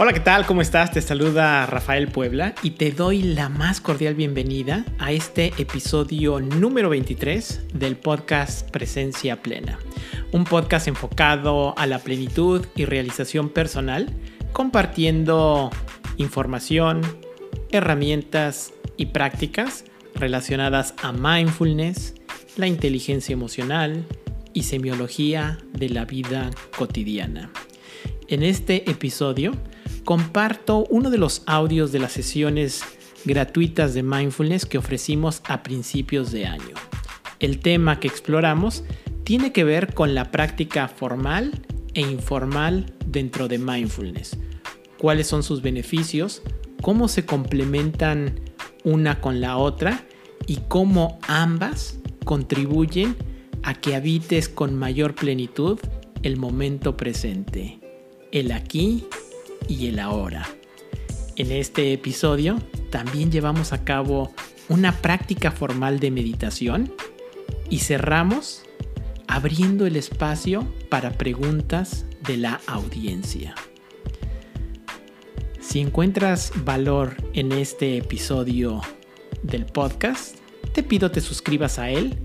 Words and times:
Hola, 0.00 0.12
¿qué 0.12 0.20
tal? 0.20 0.46
¿Cómo 0.46 0.62
estás? 0.62 0.92
Te 0.92 1.02
saluda 1.02 1.66
Rafael 1.66 2.06
Puebla 2.06 2.54
y 2.62 2.70
te 2.70 2.92
doy 2.92 3.20
la 3.20 3.48
más 3.48 3.80
cordial 3.80 4.14
bienvenida 4.14 4.84
a 5.00 5.10
este 5.10 5.52
episodio 5.58 6.38
número 6.38 6.88
23 6.88 7.62
del 7.74 7.96
podcast 7.96 8.70
Presencia 8.70 9.42
Plena. 9.42 9.80
Un 10.30 10.44
podcast 10.44 10.86
enfocado 10.86 11.76
a 11.76 11.88
la 11.88 11.98
plenitud 11.98 12.64
y 12.76 12.84
realización 12.84 13.48
personal, 13.48 14.14
compartiendo 14.52 15.70
información, 16.16 17.00
herramientas 17.72 18.72
y 18.96 19.06
prácticas 19.06 19.84
relacionadas 20.14 20.94
a 21.02 21.10
mindfulness, 21.10 22.14
la 22.56 22.68
inteligencia 22.68 23.32
emocional 23.32 24.04
y 24.52 24.62
semiología 24.62 25.58
de 25.72 25.88
la 25.88 26.04
vida 26.04 26.52
cotidiana. 26.76 27.50
En 28.28 28.44
este 28.44 28.88
episodio 28.88 29.54
comparto 30.08 30.86
uno 30.88 31.10
de 31.10 31.18
los 31.18 31.42
audios 31.44 31.92
de 31.92 31.98
las 31.98 32.12
sesiones 32.12 32.82
gratuitas 33.26 33.92
de 33.92 34.02
mindfulness 34.02 34.64
que 34.64 34.78
ofrecimos 34.78 35.42
a 35.46 35.62
principios 35.62 36.32
de 36.32 36.46
año. 36.46 36.74
El 37.40 37.58
tema 37.58 38.00
que 38.00 38.08
exploramos 38.08 38.84
tiene 39.24 39.52
que 39.52 39.64
ver 39.64 39.92
con 39.92 40.14
la 40.14 40.30
práctica 40.30 40.88
formal 40.88 41.60
e 41.92 42.00
informal 42.00 42.90
dentro 43.04 43.48
de 43.48 43.58
mindfulness. 43.58 44.38
¿Cuáles 44.96 45.26
son 45.26 45.42
sus 45.42 45.60
beneficios? 45.60 46.40
¿Cómo 46.80 47.06
se 47.08 47.26
complementan 47.26 48.40
una 48.84 49.20
con 49.20 49.42
la 49.42 49.58
otra? 49.58 50.06
¿Y 50.46 50.60
cómo 50.68 51.18
ambas 51.28 51.98
contribuyen 52.24 53.14
a 53.62 53.74
que 53.74 53.94
habites 53.94 54.48
con 54.48 54.74
mayor 54.74 55.14
plenitud 55.14 55.78
el 56.22 56.38
momento 56.38 56.96
presente, 56.96 57.78
el 58.32 58.52
aquí 58.52 59.06
y 59.66 59.86
el 59.88 59.98
ahora. 59.98 60.46
En 61.36 61.52
este 61.52 61.92
episodio 61.92 62.58
también 62.90 63.30
llevamos 63.30 63.72
a 63.72 63.84
cabo 63.84 64.32
una 64.68 64.92
práctica 64.92 65.50
formal 65.50 66.00
de 66.00 66.10
meditación 66.10 66.92
y 67.70 67.78
cerramos 67.78 68.62
abriendo 69.26 69.86
el 69.86 69.96
espacio 69.96 70.66
para 70.88 71.12
preguntas 71.12 72.06
de 72.26 72.38
la 72.38 72.60
audiencia. 72.66 73.54
Si 75.60 75.80
encuentras 75.80 76.52
valor 76.64 77.16
en 77.34 77.52
este 77.52 77.98
episodio 77.98 78.80
del 79.42 79.66
podcast, 79.66 80.36
te 80.72 80.82
pido 80.82 81.10
te 81.10 81.20
suscribas 81.20 81.78
a 81.78 81.90
él 81.90 82.18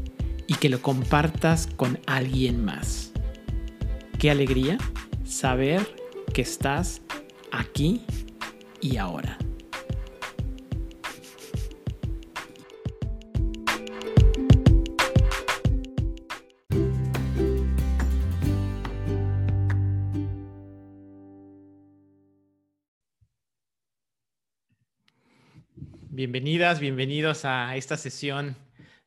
y 0.47 0.55
que 0.55 0.69
lo 0.69 0.81
compartas 0.81 1.67
con 1.75 1.99
alguien 2.05 2.63
más. 2.63 3.11
Qué 4.17 4.31
alegría 4.31 4.77
saber 5.25 5.95
que 6.33 6.41
estás 6.41 7.01
aquí 7.53 8.01
y 8.81 8.97
ahora. 8.97 9.37
Bienvenidas, 26.09 26.79
bienvenidos 26.79 27.45
a 27.45 27.75
esta 27.75 27.97
sesión 27.97 28.55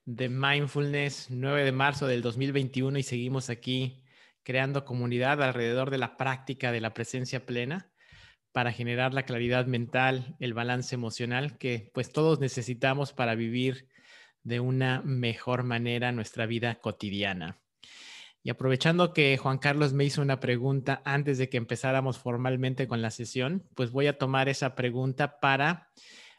de 0.05 0.29
Mindfulness 0.29 1.29
9 1.31 1.65
de 1.65 1.73
marzo 1.73 2.07
del 2.07 2.23
2021 2.23 2.99
y 2.99 3.03
seguimos 3.03 3.51
aquí 3.51 4.05
creando 4.45 4.85
comunidad 4.85 5.43
alrededor 5.43 5.91
de 5.91 5.99
la 5.99 6.17
práctica 6.17 6.71
de 6.71 6.81
la 6.81 6.95
presencia 6.95 7.47
plena 7.47 7.91
para 8.57 8.73
generar 8.73 9.13
la 9.13 9.25
claridad 9.25 9.67
mental, 9.67 10.35
el 10.41 10.55
balance 10.55 10.95
emocional 10.95 11.59
que 11.59 11.91
pues 11.93 12.11
todos 12.11 12.41
necesitamos 12.41 13.13
para 13.13 13.35
vivir 13.35 13.87
de 14.45 14.61
una 14.61 15.03
mejor 15.03 15.63
manera 15.63 16.11
nuestra 16.11 16.47
vida 16.47 16.77
cotidiana. 16.77 17.61
Y 18.43 18.49
aprovechando 18.49 19.13
que 19.13 19.37
Juan 19.37 19.59
Carlos 19.59 19.93
me 19.93 20.07
hizo 20.07 20.23
una 20.23 20.41
pregunta 20.41 21.03
antes 21.05 21.37
de 21.37 21.51
que 21.51 21.59
empezáramos 21.59 22.17
formalmente 22.17 22.89
con 22.89 23.03
la 23.03 23.11
sesión, 23.11 23.69
pues 23.75 23.91
voy 23.91 24.07
a 24.07 24.17
tomar 24.17 24.49
esa 24.49 24.75
pregunta 24.75 25.39
para 25.39 25.91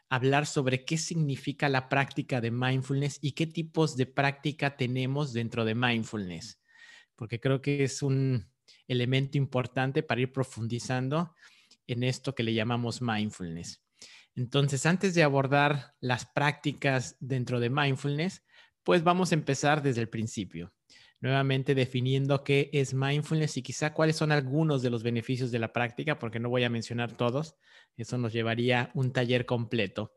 hablar 0.08 0.46
sobre 0.46 0.84
qué 0.84 0.98
significa 0.98 1.68
la 1.68 1.88
práctica 1.88 2.40
de 2.40 2.50
mindfulness 2.50 3.20
y 3.22 3.30
qué 3.30 3.46
tipos 3.46 3.96
de 3.96 4.06
práctica 4.06 4.76
tenemos 4.76 5.32
dentro 5.32 5.64
de 5.64 5.76
mindfulness, 5.76 6.60
porque 7.14 7.38
creo 7.38 7.62
que 7.62 7.84
es 7.84 8.02
un 8.02 8.50
elemento 8.88 9.38
importante 9.38 10.02
para 10.02 10.20
ir 10.20 10.32
profundizando 10.32 11.32
en 11.88 12.04
esto 12.04 12.34
que 12.34 12.44
le 12.44 12.54
llamamos 12.54 13.02
mindfulness. 13.02 13.82
Entonces, 14.36 14.86
antes 14.86 15.14
de 15.14 15.24
abordar 15.24 15.94
las 16.00 16.26
prácticas 16.26 17.16
dentro 17.18 17.58
de 17.58 17.70
mindfulness, 17.70 18.44
pues 18.84 19.02
vamos 19.02 19.32
a 19.32 19.34
empezar 19.34 19.82
desde 19.82 20.00
el 20.00 20.08
principio, 20.08 20.72
nuevamente 21.20 21.74
definiendo 21.74 22.44
qué 22.44 22.70
es 22.72 22.94
mindfulness 22.94 23.56
y 23.56 23.62
quizá 23.62 23.92
cuáles 23.92 24.14
son 24.14 24.30
algunos 24.30 24.80
de 24.80 24.90
los 24.90 25.02
beneficios 25.02 25.50
de 25.50 25.58
la 25.58 25.72
práctica, 25.72 26.20
porque 26.20 26.38
no 26.38 26.50
voy 26.50 26.62
a 26.62 26.70
mencionar 26.70 27.16
todos, 27.16 27.56
eso 27.96 28.16
nos 28.16 28.32
llevaría 28.32 28.92
un 28.94 29.12
taller 29.12 29.44
completo. 29.44 30.14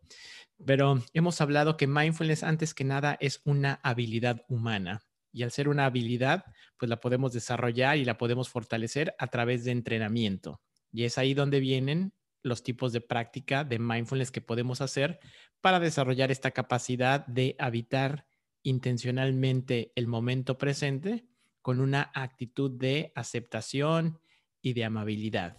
Pero 0.63 1.03
hemos 1.13 1.41
hablado 1.41 1.75
que 1.75 1.87
mindfulness 1.87 2.43
antes 2.43 2.75
que 2.75 2.83
nada 2.83 3.17
es 3.19 3.41
una 3.43 3.79
habilidad 3.81 4.45
humana 4.47 5.01
y 5.33 5.43
al 5.43 5.51
ser 5.51 5.67
una 5.67 5.85
habilidad, 5.85 6.45
pues 6.77 6.89
la 6.89 6.99
podemos 6.99 7.33
desarrollar 7.33 7.97
y 7.97 8.05
la 8.05 8.17
podemos 8.17 8.49
fortalecer 8.49 9.15
a 9.17 9.27
través 9.27 9.63
de 9.63 9.71
entrenamiento. 9.71 10.61
Y 10.91 11.03
es 11.05 11.17
ahí 11.17 11.33
donde 11.33 11.59
vienen 11.59 12.13
los 12.43 12.63
tipos 12.63 12.91
de 12.91 13.01
práctica 13.01 13.63
de 13.63 13.79
mindfulness 13.79 14.31
que 14.31 14.41
podemos 14.41 14.81
hacer 14.81 15.19
para 15.61 15.79
desarrollar 15.79 16.31
esta 16.31 16.51
capacidad 16.51 17.25
de 17.27 17.55
habitar 17.59 18.25
intencionalmente 18.63 19.91
el 19.95 20.07
momento 20.07 20.57
presente 20.57 21.25
con 21.61 21.79
una 21.79 22.11
actitud 22.13 22.71
de 22.71 23.11
aceptación 23.15 24.19
y 24.61 24.73
de 24.73 24.85
amabilidad, 24.85 25.57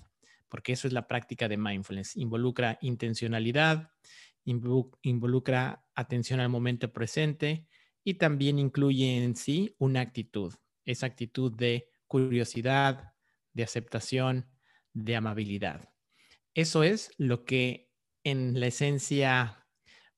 porque 0.49 0.73
eso 0.73 0.87
es 0.87 0.93
la 0.93 1.07
práctica 1.07 1.49
de 1.49 1.57
mindfulness. 1.57 2.17
Involucra 2.17 2.79
intencionalidad, 2.81 3.91
involucra 4.45 5.85
atención 5.95 6.41
al 6.41 6.49
momento 6.49 6.93
presente 6.93 7.67
y 8.05 8.15
también 8.15 8.59
incluye 8.59 9.23
en 9.23 9.37
sí 9.37 9.77
una 9.79 10.01
actitud, 10.01 10.55
esa 10.85 11.07
actitud 11.07 11.53
de 11.53 11.89
curiosidad, 12.09 13.13
de 13.53 13.63
aceptación, 13.63 14.49
de 14.95 15.17
amabilidad. 15.17 15.89
Eso 16.55 16.83
es 16.83 17.11
lo 17.19 17.45
que 17.45 17.91
en 18.25 18.61
la 18.61 18.67
esencia 18.67 19.67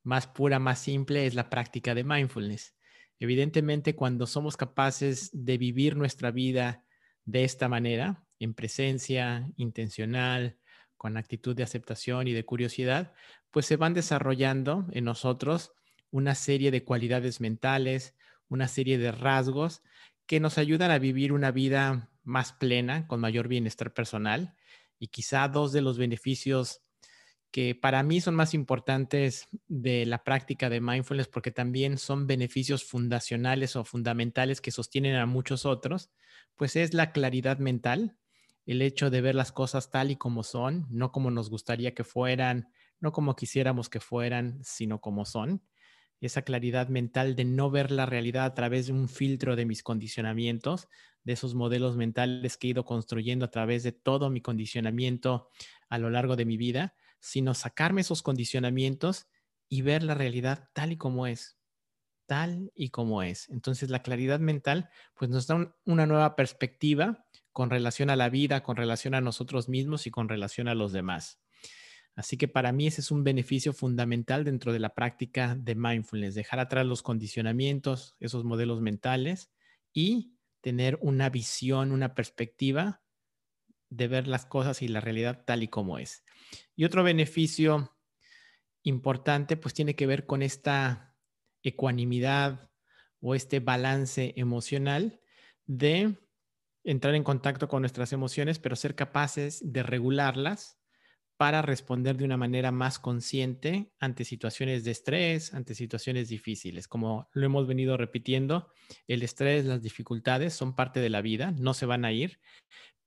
más 0.02 0.26
pura, 0.26 0.58
más 0.58 0.80
simple, 0.80 1.26
es 1.26 1.34
la 1.34 1.48
práctica 1.48 1.94
de 1.94 2.04
mindfulness. 2.04 2.74
Evidentemente, 3.18 3.94
cuando 3.94 4.26
somos 4.26 4.56
capaces 4.56 5.30
de 5.32 5.56
vivir 5.56 5.96
nuestra 5.96 6.30
vida 6.30 6.84
de 7.24 7.44
esta 7.44 7.68
manera, 7.68 8.26
en 8.38 8.52
presencia, 8.52 9.48
intencional, 9.56 10.58
con 10.96 11.16
actitud 11.16 11.56
de 11.56 11.62
aceptación 11.62 12.28
y 12.28 12.32
de 12.32 12.44
curiosidad, 12.44 13.12
pues 13.50 13.66
se 13.66 13.76
van 13.76 13.94
desarrollando 13.94 14.86
en 14.92 15.04
nosotros 15.04 15.72
una 16.10 16.34
serie 16.34 16.70
de 16.70 16.84
cualidades 16.84 17.40
mentales, 17.40 18.14
una 18.48 18.68
serie 18.68 18.98
de 18.98 19.12
rasgos 19.12 19.82
que 20.26 20.40
nos 20.40 20.58
ayudan 20.58 20.90
a 20.90 20.98
vivir 20.98 21.32
una 21.32 21.50
vida 21.50 22.10
más 22.22 22.52
plena, 22.52 23.06
con 23.06 23.20
mayor 23.20 23.48
bienestar 23.48 23.92
personal 23.92 24.54
y 25.04 25.08
quizá 25.08 25.48
dos 25.48 25.70
de 25.72 25.82
los 25.82 25.98
beneficios 25.98 26.80
que 27.50 27.74
para 27.74 28.02
mí 28.02 28.22
son 28.22 28.34
más 28.34 28.54
importantes 28.54 29.48
de 29.68 30.06
la 30.06 30.24
práctica 30.24 30.70
de 30.70 30.80
mindfulness 30.80 31.28
porque 31.28 31.50
también 31.50 31.98
son 31.98 32.26
beneficios 32.26 32.84
fundacionales 32.84 33.76
o 33.76 33.84
fundamentales 33.84 34.62
que 34.62 34.70
sostienen 34.70 35.16
a 35.16 35.26
muchos 35.26 35.66
otros, 35.66 36.10
pues 36.56 36.74
es 36.76 36.94
la 36.94 37.12
claridad 37.12 37.58
mental, 37.58 38.16
el 38.64 38.80
hecho 38.80 39.10
de 39.10 39.20
ver 39.20 39.34
las 39.34 39.52
cosas 39.52 39.90
tal 39.90 40.10
y 40.10 40.16
como 40.16 40.42
son, 40.42 40.86
no 40.88 41.12
como 41.12 41.30
nos 41.30 41.50
gustaría 41.50 41.94
que 41.94 42.02
fueran, 42.02 42.68
no 42.98 43.12
como 43.12 43.36
quisiéramos 43.36 43.90
que 43.90 44.00
fueran, 44.00 44.64
sino 44.64 45.02
como 45.02 45.26
son. 45.26 45.62
Esa 46.20 46.42
claridad 46.42 46.88
mental 46.88 47.36
de 47.36 47.44
no 47.44 47.70
ver 47.70 47.90
la 47.90 48.06
realidad 48.06 48.44
a 48.46 48.54
través 48.54 48.86
de 48.86 48.92
un 48.92 49.08
filtro 49.08 49.56
de 49.56 49.66
mis 49.66 49.82
condicionamientos, 49.82 50.88
de 51.22 51.32
esos 51.34 51.54
modelos 51.54 51.96
mentales 51.96 52.56
que 52.56 52.68
he 52.68 52.70
ido 52.70 52.84
construyendo 52.84 53.44
a 53.46 53.50
través 53.50 53.82
de 53.82 53.92
todo 53.92 54.30
mi 54.30 54.40
condicionamiento 54.40 55.50
a 55.88 55.98
lo 55.98 56.10
largo 56.10 56.36
de 56.36 56.44
mi 56.44 56.56
vida, 56.56 56.94
sino 57.20 57.54
sacarme 57.54 58.02
esos 58.02 58.22
condicionamientos 58.22 59.26
y 59.68 59.82
ver 59.82 60.02
la 60.02 60.14
realidad 60.14 60.70
tal 60.74 60.92
y 60.92 60.96
como 60.96 61.26
es, 61.26 61.58
tal 62.26 62.72
y 62.74 62.90
como 62.90 63.22
es. 63.22 63.48
Entonces 63.50 63.90
la 63.90 64.02
claridad 64.02 64.40
mental 64.40 64.90
pues 65.14 65.30
nos 65.30 65.46
da 65.46 65.76
una 65.84 66.06
nueva 66.06 66.36
perspectiva 66.36 67.26
con 67.52 67.70
relación 67.70 68.10
a 68.10 68.16
la 68.16 68.28
vida, 68.30 68.62
con 68.62 68.76
relación 68.76 69.14
a 69.14 69.20
nosotros 69.20 69.68
mismos 69.68 70.06
y 70.06 70.10
con 70.10 70.28
relación 70.28 70.68
a 70.68 70.74
los 70.74 70.92
demás. 70.92 71.43
Así 72.16 72.36
que 72.36 72.46
para 72.46 72.72
mí 72.72 72.86
ese 72.86 73.00
es 73.00 73.10
un 73.10 73.24
beneficio 73.24 73.72
fundamental 73.72 74.44
dentro 74.44 74.72
de 74.72 74.78
la 74.78 74.94
práctica 74.94 75.56
de 75.56 75.74
mindfulness, 75.74 76.34
dejar 76.34 76.60
atrás 76.60 76.86
los 76.86 77.02
condicionamientos, 77.02 78.16
esos 78.20 78.44
modelos 78.44 78.80
mentales 78.80 79.50
y 79.92 80.36
tener 80.60 80.98
una 81.02 81.28
visión, 81.28 81.90
una 81.90 82.14
perspectiva 82.14 83.02
de 83.90 84.08
ver 84.08 84.28
las 84.28 84.46
cosas 84.46 84.80
y 84.82 84.88
la 84.88 85.00
realidad 85.00 85.44
tal 85.44 85.62
y 85.62 85.68
como 85.68 85.98
es. 85.98 86.24
Y 86.76 86.84
otro 86.84 87.02
beneficio 87.02 87.96
importante 88.82 89.56
pues 89.56 89.74
tiene 89.74 89.96
que 89.96 90.06
ver 90.06 90.26
con 90.26 90.42
esta 90.42 91.16
ecuanimidad 91.62 92.70
o 93.20 93.34
este 93.34 93.58
balance 93.58 94.34
emocional 94.36 95.20
de 95.66 96.16
entrar 96.84 97.14
en 97.14 97.24
contacto 97.24 97.68
con 97.68 97.82
nuestras 97.82 98.12
emociones, 98.12 98.58
pero 98.58 98.76
ser 98.76 98.94
capaces 98.94 99.60
de 99.72 99.82
regularlas 99.82 100.78
para 101.36 101.62
responder 101.62 102.16
de 102.16 102.24
una 102.24 102.36
manera 102.36 102.70
más 102.70 102.98
consciente 102.98 103.92
ante 103.98 104.24
situaciones 104.24 104.84
de 104.84 104.92
estrés, 104.92 105.52
ante 105.52 105.74
situaciones 105.74 106.28
difíciles. 106.28 106.86
Como 106.86 107.28
lo 107.32 107.46
hemos 107.46 107.66
venido 107.66 107.96
repitiendo, 107.96 108.68
el 109.08 109.22
estrés, 109.22 109.64
las 109.64 109.82
dificultades 109.82 110.54
son 110.54 110.76
parte 110.76 111.00
de 111.00 111.10
la 111.10 111.22
vida, 111.22 111.52
no 111.52 111.74
se 111.74 111.86
van 111.86 112.04
a 112.04 112.12
ir, 112.12 112.38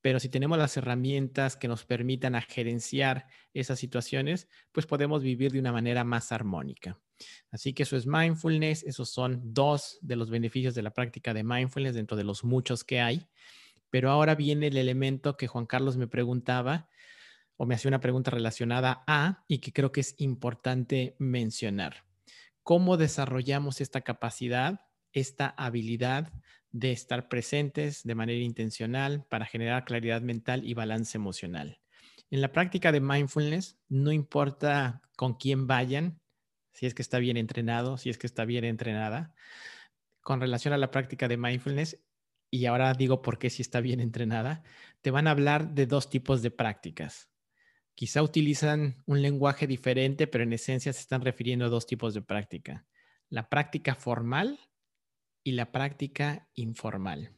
pero 0.02 0.20
si 0.20 0.30
tenemos 0.30 0.58
las 0.58 0.78
herramientas 0.78 1.58
que 1.58 1.68
nos 1.68 1.86
permitan 1.86 2.40
gerenciar 2.42 3.28
esas 3.54 3.80
situaciones, 3.80 4.48
pues 4.72 4.86
podemos 4.86 5.24
vivir 5.24 5.52
de 5.52 5.60
una 5.60 5.72
manera 5.72 6.04
más 6.04 6.32
armónica. 6.32 7.00
Así 7.52 7.74
que 7.74 7.84
eso 7.84 7.98
es 7.98 8.06
mindfulness, 8.06 8.84
esos 8.84 9.10
son 9.10 9.42
dos 9.54 9.98
de 10.02 10.16
los 10.16 10.30
beneficios 10.30 10.76
de 10.76 10.84
la 10.84 10.94
práctica 10.94 11.34
de 11.34 11.44
mindfulness 11.44 11.96
dentro 11.96 12.16
de 12.16 12.24
los 12.24 12.44
muchos 12.44 12.84
que 12.84 13.02
hay. 13.02 13.28
Pero 13.90 14.12
ahora 14.12 14.36
viene 14.36 14.68
el 14.68 14.78
elemento 14.78 15.38
que 15.38 15.48
Juan 15.48 15.66
Carlos 15.66 15.98
me 15.98 16.08
preguntaba, 16.08 16.90
o 17.58 17.66
me 17.66 17.76
hacía 17.76 17.90
una 17.90 18.00
pregunta 18.00 18.32
relacionada 18.32 19.04
a 19.08 19.44
y 19.48 19.58
que 19.60 19.74
creo 19.74 19.92
que 19.92 20.02
es 20.02 20.16
importante 20.18 21.16
mencionar. 21.20 22.06
¿Cómo 22.64 22.98
desarrollamos 22.98 23.82
esta 23.82 24.02
capacidad, 24.02 24.82
esta 25.12 25.48
habilidad 25.58 26.32
de 26.72 26.92
estar 26.92 27.28
presentes 27.30 28.04
de 28.04 28.16
manera 28.16 28.44
intencional 28.44 29.26
para 29.30 29.46
generar 29.46 29.86
claridad 29.86 30.22
mental 30.22 30.66
y 30.66 30.74
balance 30.74 31.18
emocional? 31.18 31.80
En 32.30 32.42
la 32.42 32.52
práctica 32.52 32.92
de 32.92 33.00
mindfulness, 33.00 33.78
no 33.88 34.12
importa 34.12 35.02
con 35.16 35.36
quién 35.36 35.66
vayan, 35.66 36.20
si 36.74 36.86
es 36.86 36.94
que 36.94 37.02
está 37.02 37.20
bien 37.20 37.38
entrenado, 37.38 37.98
si 37.98 38.10
es 38.10 38.18
que 38.18 38.28
está 38.28 38.46
bien 38.46 38.66
entrenada, 38.66 39.34
con 40.22 40.42
relación 40.42 40.74
a 40.74 40.78
la 40.78 40.92
práctica 40.92 41.28
de 41.28 41.38
mindfulness, 41.38 42.04
y 42.52 42.66
ahora 42.66 42.94
digo 42.94 43.22
por 43.22 43.40
qué 43.40 43.50
si 43.50 43.62
está 43.62 43.82
bien 43.82 44.00
entrenada, 44.00 44.64
te 45.02 45.10
van 45.10 45.28
a 45.28 45.32
hablar 45.32 45.74
de 45.74 45.86
dos 45.86 46.10
tipos 46.10 46.42
de 46.42 46.52
prácticas. 46.52 47.30
Quizá 47.98 48.22
utilizan 48.22 49.02
un 49.08 49.24
lenguaje 49.24 49.66
diferente, 49.66 50.28
pero 50.28 50.44
en 50.44 50.54
esencia 50.54 50.94
se 50.94 51.00
están 51.00 51.24
refiriendo 51.24 51.66
a 51.66 51.70
dos 51.70 51.88
tipos 51.88 52.14
de 52.14 52.22
práctica. 52.22 52.86
La 53.28 53.50
práctica 53.50 53.96
formal 53.96 54.60
y 55.44 55.54
la 55.54 55.72
práctica 55.72 56.48
informal. 56.54 57.34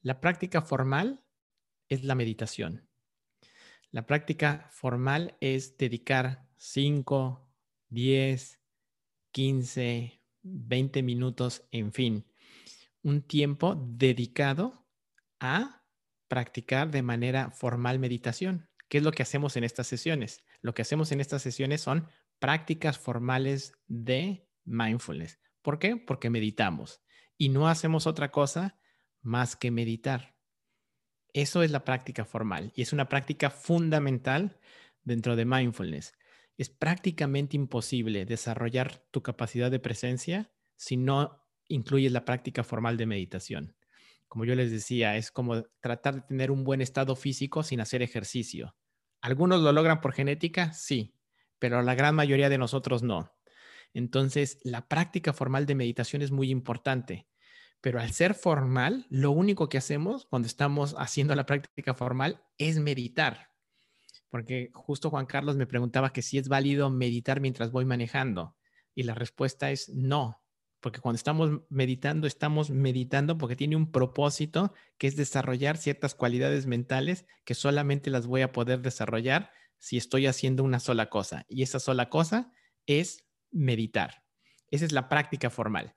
La 0.00 0.20
práctica 0.20 0.62
formal 0.62 1.24
es 1.88 2.04
la 2.04 2.14
meditación. 2.14 2.88
La 3.90 4.06
práctica 4.06 4.68
formal 4.70 5.36
es 5.40 5.76
dedicar 5.76 6.46
5, 6.58 7.44
10, 7.88 8.60
15, 9.32 10.22
20 10.44 11.02
minutos, 11.02 11.66
en 11.72 11.92
fin, 11.92 12.32
un 13.02 13.22
tiempo 13.22 13.74
dedicado 13.74 14.86
a 15.40 15.84
practicar 16.28 16.92
de 16.92 17.02
manera 17.02 17.50
formal 17.50 17.98
meditación. 17.98 18.67
¿Qué 18.88 18.98
es 18.98 19.04
lo 19.04 19.12
que 19.12 19.22
hacemos 19.22 19.56
en 19.56 19.64
estas 19.64 19.86
sesiones? 19.86 20.44
Lo 20.60 20.74
que 20.74 20.82
hacemos 20.82 21.12
en 21.12 21.20
estas 21.20 21.42
sesiones 21.42 21.82
son 21.82 22.08
prácticas 22.38 22.98
formales 22.98 23.74
de 23.86 24.48
mindfulness. 24.64 25.38
¿Por 25.62 25.78
qué? 25.78 25.96
Porque 25.96 26.30
meditamos 26.30 27.02
y 27.36 27.50
no 27.50 27.68
hacemos 27.68 28.06
otra 28.06 28.30
cosa 28.30 28.78
más 29.20 29.56
que 29.56 29.70
meditar. 29.70 30.36
Eso 31.34 31.62
es 31.62 31.70
la 31.70 31.84
práctica 31.84 32.24
formal 32.24 32.72
y 32.74 32.82
es 32.82 32.92
una 32.92 33.08
práctica 33.08 33.50
fundamental 33.50 34.58
dentro 35.02 35.36
de 35.36 35.44
mindfulness. 35.44 36.14
Es 36.56 36.70
prácticamente 36.70 37.56
imposible 37.56 38.24
desarrollar 38.24 39.06
tu 39.10 39.22
capacidad 39.22 39.70
de 39.70 39.78
presencia 39.78 40.50
si 40.76 40.96
no 40.96 41.44
incluyes 41.68 42.12
la 42.12 42.24
práctica 42.24 42.64
formal 42.64 42.96
de 42.96 43.06
meditación 43.06 43.76
como 44.28 44.44
yo 44.44 44.54
les 44.54 44.70
decía, 44.70 45.16
es 45.16 45.30
como 45.30 45.62
tratar 45.80 46.16
de 46.16 46.20
tener 46.22 46.50
un 46.50 46.64
buen 46.64 46.80
estado 46.80 47.16
físico 47.16 47.62
sin 47.62 47.80
hacer 47.80 48.02
ejercicio. 48.02 48.76
¿Algunos 49.20 49.60
lo 49.62 49.72
logran 49.72 50.00
por 50.00 50.12
genética? 50.12 50.72
Sí, 50.72 51.14
pero 51.58 51.82
la 51.82 51.94
gran 51.94 52.14
mayoría 52.14 52.48
de 52.48 52.58
nosotros 52.58 53.02
no. 53.02 53.32
Entonces, 53.94 54.58
la 54.62 54.86
práctica 54.86 55.32
formal 55.32 55.66
de 55.66 55.74
meditación 55.74 56.22
es 56.22 56.30
muy 56.30 56.50
importante, 56.50 57.26
pero 57.80 58.00
al 58.00 58.12
ser 58.12 58.34
formal, 58.34 59.06
lo 59.08 59.30
único 59.30 59.68
que 59.68 59.78
hacemos 59.78 60.26
cuando 60.26 60.46
estamos 60.46 60.94
haciendo 60.98 61.34
la 61.34 61.46
práctica 61.46 61.94
formal 61.94 62.42
es 62.58 62.78
meditar. 62.78 63.50
Porque 64.28 64.70
justo 64.74 65.10
Juan 65.10 65.26
Carlos 65.26 65.56
me 65.56 65.66
preguntaba 65.66 66.12
que 66.12 66.22
si 66.22 66.38
es 66.38 66.48
válido 66.48 66.90
meditar 66.90 67.40
mientras 67.40 67.72
voy 67.72 67.86
manejando. 67.86 68.56
Y 68.94 69.04
la 69.04 69.14
respuesta 69.14 69.70
es 69.70 69.88
no, 69.88 70.42
porque 70.80 71.00
cuando 71.00 71.16
estamos 71.16 71.62
meditando, 71.70 72.26
estamos 72.26 72.70
meditando 72.70 73.36
porque 73.36 73.56
tiene 73.56 73.76
un 73.76 73.90
propósito 73.90 74.72
que 74.96 75.08
es 75.08 75.16
desarrollar 75.16 75.76
ciertas 75.76 76.14
cualidades 76.14 76.66
mentales 76.66 77.26
que 77.44 77.54
solamente 77.54 78.10
las 78.10 78.26
voy 78.26 78.42
a 78.42 78.52
poder 78.52 78.80
desarrollar 78.80 79.52
si 79.78 79.96
estoy 79.96 80.26
haciendo 80.26 80.62
una 80.62 80.80
sola 80.80 81.10
cosa. 81.10 81.46
Y 81.48 81.62
esa 81.62 81.80
sola 81.80 82.08
cosa 82.10 82.52
es 82.86 83.26
meditar. 83.50 84.24
Esa 84.70 84.84
es 84.84 84.92
la 84.92 85.08
práctica 85.08 85.50
formal. 85.50 85.96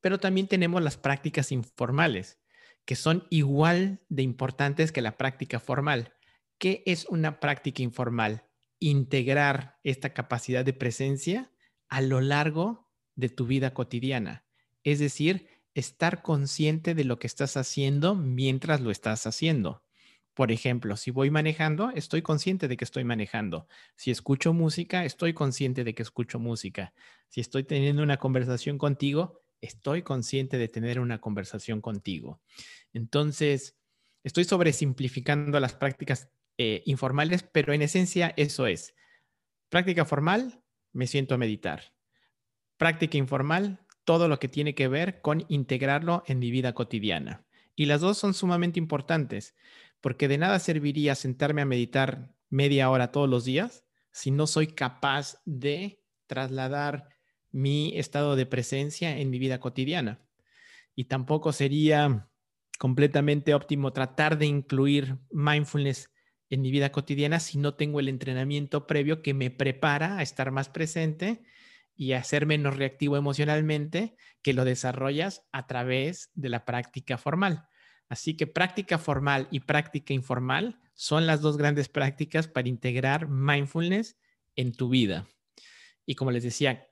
Pero 0.00 0.18
también 0.18 0.48
tenemos 0.48 0.82
las 0.82 0.96
prácticas 0.96 1.52
informales, 1.52 2.40
que 2.84 2.96
son 2.96 3.26
igual 3.30 4.00
de 4.08 4.22
importantes 4.22 4.92
que 4.92 5.02
la 5.02 5.16
práctica 5.16 5.60
formal. 5.60 6.14
¿Qué 6.58 6.82
es 6.86 7.06
una 7.06 7.38
práctica 7.40 7.82
informal? 7.82 8.48
Integrar 8.80 9.78
esta 9.84 10.14
capacidad 10.14 10.64
de 10.64 10.72
presencia 10.72 11.52
a 11.88 12.00
lo 12.00 12.20
largo 12.20 12.87
de 13.18 13.28
tu 13.28 13.46
vida 13.46 13.74
cotidiana. 13.74 14.44
Es 14.84 15.00
decir, 15.00 15.48
estar 15.74 16.22
consciente 16.22 16.94
de 16.94 17.02
lo 17.02 17.18
que 17.18 17.26
estás 17.26 17.56
haciendo 17.56 18.14
mientras 18.14 18.80
lo 18.80 18.92
estás 18.92 19.26
haciendo. 19.26 19.82
Por 20.34 20.52
ejemplo, 20.52 20.96
si 20.96 21.10
voy 21.10 21.28
manejando, 21.28 21.90
estoy 21.90 22.22
consciente 22.22 22.68
de 22.68 22.76
que 22.76 22.84
estoy 22.84 23.02
manejando. 23.02 23.66
Si 23.96 24.12
escucho 24.12 24.52
música, 24.52 25.04
estoy 25.04 25.34
consciente 25.34 25.82
de 25.82 25.96
que 25.96 26.02
escucho 26.02 26.38
música. 26.38 26.94
Si 27.28 27.40
estoy 27.40 27.64
teniendo 27.64 28.04
una 28.04 28.18
conversación 28.18 28.78
contigo, 28.78 29.42
estoy 29.60 30.02
consciente 30.02 30.56
de 30.56 30.68
tener 30.68 31.00
una 31.00 31.20
conversación 31.20 31.80
contigo. 31.80 32.40
Entonces, 32.92 33.76
estoy 34.22 34.44
sobresimplificando 34.44 35.58
las 35.58 35.74
prácticas 35.74 36.30
eh, 36.56 36.84
informales, 36.86 37.42
pero 37.42 37.72
en 37.72 37.82
esencia 37.82 38.32
eso 38.36 38.68
es. 38.68 38.94
Práctica 39.70 40.04
formal, 40.04 40.62
me 40.92 41.08
siento 41.08 41.34
a 41.34 41.38
meditar 41.38 41.97
práctica 42.78 43.18
informal, 43.18 43.80
todo 44.04 44.28
lo 44.28 44.38
que 44.38 44.48
tiene 44.48 44.74
que 44.74 44.88
ver 44.88 45.20
con 45.20 45.44
integrarlo 45.48 46.22
en 46.26 46.38
mi 46.38 46.50
vida 46.50 46.72
cotidiana. 46.72 47.44
Y 47.76 47.86
las 47.86 48.00
dos 48.00 48.16
son 48.16 48.32
sumamente 48.32 48.78
importantes, 48.78 49.54
porque 50.00 50.28
de 50.28 50.38
nada 50.38 50.58
serviría 50.58 51.14
sentarme 51.14 51.60
a 51.60 51.66
meditar 51.66 52.34
media 52.48 52.88
hora 52.88 53.12
todos 53.12 53.28
los 53.28 53.44
días 53.44 53.84
si 54.10 54.30
no 54.30 54.46
soy 54.46 54.68
capaz 54.68 55.40
de 55.44 56.02
trasladar 56.26 57.08
mi 57.50 57.96
estado 57.98 58.36
de 58.36 58.46
presencia 58.46 59.18
en 59.18 59.30
mi 59.30 59.38
vida 59.38 59.60
cotidiana. 59.60 60.20
Y 60.94 61.04
tampoco 61.04 61.52
sería 61.52 62.28
completamente 62.78 63.54
óptimo 63.54 63.92
tratar 63.92 64.38
de 64.38 64.46
incluir 64.46 65.18
mindfulness 65.30 66.10
en 66.50 66.62
mi 66.62 66.70
vida 66.70 66.90
cotidiana 66.92 67.40
si 67.40 67.58
no 67.58 67.74
tengo 67.74 68.00
el 68.00 68.08
entrenamiento 68.08 68.86
previo 68.86 69.22
que 69.22 69.34
me 69.34 69.50
prepara 69.50 70.18
a 70.18 70.22
estar 70.22 70.50
más 70.50 70.68
presente 70.68 71.42
y 71.98 72.12
a 72.12 72.22
ser 72.22 72.46
menos 72.46 72.76
reactivo 72.76 73.16
emocionalmente 73.16 74.14
que 74.40 74.54
lo 74.54 74.64
desarrollas 74.64 75.42
a 75.50 75.66
través 75.66 76.30
de 76.34 76.48
la 76.48 76.64
práctica 76.64 77.18
formal. 77.18 77.66
Así 78.08 78.36
que 78.36 78.46
práctica 78.46 78.98
formal 78.98 79.48
y 79.50 79.60
práctica 79.60 80.14
informal 80.14 80.80
son 80.94 81.26
las 81.26 81.40
dos 81.40 81.56
grandes 81.56 81.88
prácticas 81.88 82.46
para 82.46 82.68
integrar 82.68 83.28
mindfulness 83.28 84.16
en 84.54 84.72
tu 84.72 84.88
vida. 84.88 85.26
Y 86.06 86.14
como 86.14 86.30
les 86.30 86.44
decía, 86.44 86.86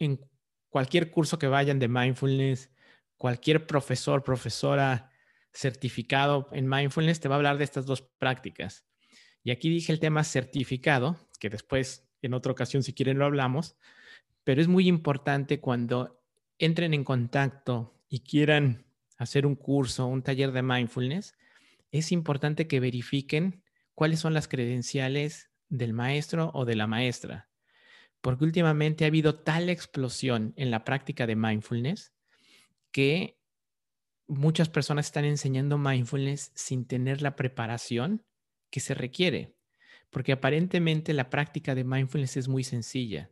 en 0.00 0.20
cualquier 0.68 1.12
curso 1.12 1.38
que 1.38 1.46
vayan 1.46 1.78
de 1.78 1.86
mindfulness, 1.86 2.68
cualquier 3.16 3.68
profesor, 3.68 4.24
profesora 4.24 5.12
certificado 5.52 6.48
en 6.50 6.68
mindfulness 6.68 7.20
te 7.20 7.28
va 7.28 7.36
a 7.36 7.38
hablar 7.38 7.58
de 7.58 7.64
estas 7.64 7.86
dos 7.86 8.02
prácticas. 8.18 8.84
Y 9.44 9.52
aquí 9.52 9.70
dije 9.70 9.92
el 9.92 10.00
tema 10.00 10.24
certificado, 10.24 11.16
que 11.38 11.48
después 11.48 12.08
en 12.22 12.34
otra 12.34 12.50
ocasión 12.50 12.82
si 12.82 12.92
quieren 12.92 13.18
lo 13.18 13.24
hablamos, 13.24 13.76
pero 14.44 14.60
es 14.60 14.68
muy 14.68 14.88
importante 14.88 15.60
cuando 15.60 16.22
entren 16.58 16.94
en 16.94 17.04
contacto 17.04 17.94
y 18.08 18.20
quieran 18.20 18.86
hacer 19.16 19.46
un 19.46 19.56
curso, 19.56 20.06
un 20.06 20.22
taller 20.22 20.52
de 20.52 20.62
mindfulness, 20.62 21.34
es 21.90 22.12
importante 22.12 22.66
que 22.66 22.80
verifiquen 22.80 23.62
cuáles 23.94 24.20
son 24.20 24.34
las 24.34 24.48
credenciales 24.48 25.50
del 25.68 25.92
maestro 25.92 26.50
o 26.54 26.64
de 26.64 26.76
la 26.76 26.86
maestra, 26.86 27.48
porque 28.20 28.44
últimamente 28.44 29.04
ha 29.04 29.08
habido 29.08 29.40
tal 29.40 29.68
explosión 29.68 30.54
en 30.56 30.70
la 30.70 30.84
práctica 30.84 31.26
de 31.26 31.36
mindfulness 31.36 32.12
que 32.90 33.38
muchas 34.26 34.68
personas 34.68 35.06
están 35.06 35.24
enseñando 35.24 35.78
mindfulness 35.78 36.52
sin 36.54 36.86
tener 36.86 37.22
la 37.22 37.36
preparación 37.36 38.24
que 38.70 38.80
se 38.80 38.94
requiere. 38.94 39.54
porque 40.10 40.32
aparentemente 40.32 41.14
la 41.14 41.30
práctica 41.30 41.74
de 41.74 41.84
mindfulness 41.84 42.36
es 42.36 42.46
muy 42.46 42.64
sencilla, 42.64 43.30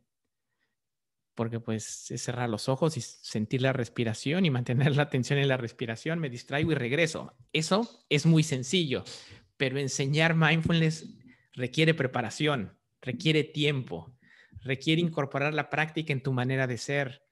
porque 1.34 1.60
pues 1.60 2.10
es 2.10 2.22
cerrar 2.22 2.48
los 2.48 2.68
ojos 2.68 2.96
y 2.96 3.00
sentir 3.00 3.62
la 3.62 3.72
respiración 3.72 4.44
y 4.44 4.50
mantener 4.50 4.96
la 4.96 5.04
atención 5.04 5.38
en 5.38 5.48
la 5.48 5.56
respiración, 5.56 6.18
me 6.18 6.30
distraigo 6.30 6.72
y 6.72 6.74
regreso. 6.74 7.34
Eso 7.52 8.04
es 8.08 8.26
muy 8.26 8.42
sencillo, 8.42 9.04
pero 9.56 9.78
enseñar 9.78 10.34
mindfulness 10.34 11.06
requiere 11.52 11.94
preparación, 11.94 12.78
requiere 13.00 13.44
tiempo, 13.44 14.14
requiere 14.62 15.00
incorporar 15.00 15.54
la 15.54 15.70
práctica 15.70 16.12
en 16.12 16.22
tu 16.22 16.32
manera 16.32 16.66
de 16.66 16.78
ser, 16.78 17.22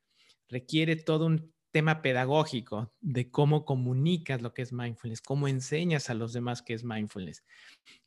requiere 0.49 0.97
todo 0.97 1.27
un 1.27 1.53
tema 1.71 2.01
pedagógico 2.01 2.95
de 3.01 3.31
cómo 3.31 3.65
comunicas 3.65 4.41
lo 4.41 4.55
que 4.55 4.63
es 4.63 4.73
mindfulness, 4.73 5.21
cómo 5.21 5.49
enseñas 5.49 6.09
a 6.09 6.15
los 6.15 6.33
demás 6.33 6.63
qué 6.63 6.75
es 6.75 6.85
mindfulness. 6.85 7.45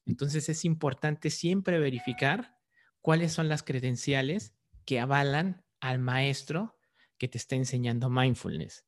Entonces 0.06 0.50
es 0.50 0.66
importante 0.66 1.30
siempre 1.30 1.80
verificar 1.80 2.58
cuáles 3.02 3.34
son 3.34 3.50
las 3.50 3.64
credenciales 3.64 4.56
que 4.86 5.00
avalan 5.00 5.64
al 5.82 6.00
maestro 6.00 6.78
que 7.18 7.28
te 7.28 7.38
está 7.38 7.56
enseñando 7.56 8.10
mindfulness. 8.10 8.86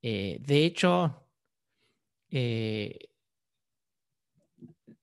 Eh, 0.00 0.38
de 0.40 0.64
hecho, 0.64 1.26
eh, 2.30 2.98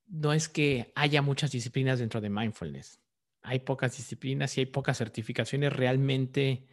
no 0.08 0.34
es 0.34 0.50
que 0.50 0.92
haya 0.96 1.22
muchas 1.22 1.52
disciplinas 1.52 2.00
dentro 2.00 2.22
de 2.22 2.30
mindfulness. 2.30 3.00
Hay 3.42 3.60
pocas 3.60 3.96
disciplinas 3.96 4.58
y 4.58 4.62
hay 4.62 4.66
pocas 4.66 4.98
certificaciones 4.98 5.72
realmente 5.72 6.68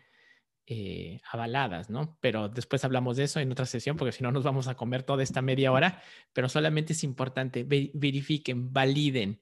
eh, 0.66 1.20
avaladas, 1.30 1.90
¿no? 1.90 2.18
Pero 2.20 2.48
después 2.48 2.84
hablamos 2.84 3.16
de 3.16 3.24
eso 3.24 3.38
en 3.38 3.52
otra 3.52 3.66
sesión, 3.66 3.96
porque 3.96 4.12
si 4.12 4.24
no 4.24 4.32
nos 4.32 4.42
vamos 4.42 4.66
a 4.66 4.74
comer 4.74 5.04
toda 5.04 5.22
esta 5.22 5.42
media 5.42 5.70
hora, 5.70 6.02
pero 6.32 6.48
solamente 6.48 6.92
es 6.92 7.04
importante, 7.04 7.64
verifiquen, 7.64 8.72
validen, 8.72 9.40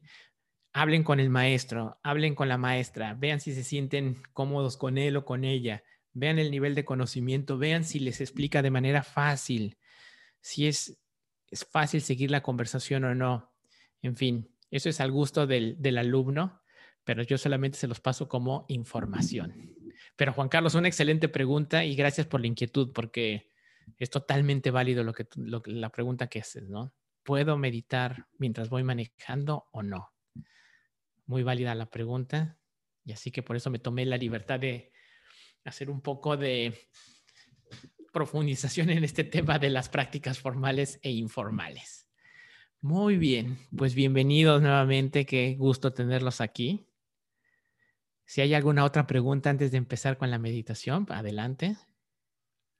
hablen 0.74 1.04
con 1.04 1.20
el 1.20 1.30
maestro, 1.30 1.98
hablen 2.02 2.34
con 2.34 2.48
la 2.48 2.58
maestra, 2.58 3.14
vean 3.14 3.40
si 3.40 3.54
se 3.54 3.62
sienten 3.62 4.20
cómodos 4.32 4.76
con 4.76 4.98
él 4.98 5.16
o 5.16 5.24
con 5.24 5.44
ella, 5.44 5.84
vean 6.12 6.40
el 6.40 6.50
nivel 6.50 6.74
de 6.74 6.84
conocimiento, 6.84 7.56
vean 7.56 7.84
si 7.84 8.00
les 8.00 8.20
explica 8.20 8.60
de 8.60 8.72
manera 8.72 9.04
fácil, 9.04 9.78
si 10.40 10.66
es, 10.66 11.00
es 11.48 11.64
fácil 11.64 12.02
seguir 12.02 12.32
la 12.32 12.42
conversación 12.42 13.04
o 13.04 13.14
no. 13.14 13.52
En 14.02 14.16
fin, 14.16 14.50
eso 14.72 14.88
es 14.88 15.00
al 15.00 15.12
gusto 15.12 15.46
del, 15.46 15.80
del 15.80 15.96
alumno, 15.96 16.60
pero 17.04 17.22
yo 17.22 17.38
solamente 17.38 17.78
se 17.78 17.86
los 17.86 18.00
paso 18.00 18.28
como 18.28 18.66
información. 18.68 19.76
Pero 20.16 20.32
Juan 20.32 20.48
Carlos, 20.48 20.74
una 20.74 20.88
excelente 20.88 21.28
pregunta 21.28 21.84
y 21.84 21.94
gracias 21.94 22.26
por 22.26 22.40
la 22.40 22.48
inquietud, 22.48 22.92
porque 22.92 23.48
es 23.96 24.10
totalmente 24.10 24.72
válido 24.72 25.04
lo 25.04 25.12
que, 25.12 25.28
la 25.66 25.90
pregunta 25.90 26.26
que 26.26 26.40
haces, 26.40 26.68
¿no? 26.68 26.92
¿Puedo 27.22 27.56
meditar 27.56 28.26
mientras 28.38 28.68
voy 28.68 28.82
manejando 28.82 29.68
o 29.70 29.84
no? 29.84 30.13
Muy 31.26 31.42
válida 31.42 31.74
la 31.74 31.90
pregunta 31.90 32.58
y 33.04 33.12
así 33.12 33.30
que 33.30 33.42
por 33.42 33.56
eso 33.56 33.70
me 33.70 33.78
tomé 33.78 34.06
la 34.06 34.16
libertad 34.16 34.60
de 34.60 34.92
hacer 35.64 35.90
un 35.90 36.00
poco 36.00 36.36
de 36.36 36.74
profundización 38.12 38.90
en 38.90 39.04
este 39.04 39.24
tema 39.24 39.58
de 39.58 39.70
las 39.70 39.88
prácticas 39.88 40.38
formales 40.38 41.00
e 41.02 41.10
informales. 41.10 42.06
Muy 42.80 43.16
bien, 43.16 43.58
pues 43.76 43.94
bienvenidos 43.94 44.60
nuevamente, 44.60 45.24
qué 45.24 45.56
gusto 45.58 45.92
tenerlos 45.92 46.40
aquí. 46.40 46.86
Si 48.26 48.40
hay 48.40 48.54
alguna 48.54 48.84
otra 48.84 49.06
pregunta 49.06 49.50
antes 49.50 49.70
de 49.70 49.78
empezar 49.78 50.16
con 50.16 50.30
la 50.30 50.38
meditación, 50.38 51.06
adelante. 51.10 51.76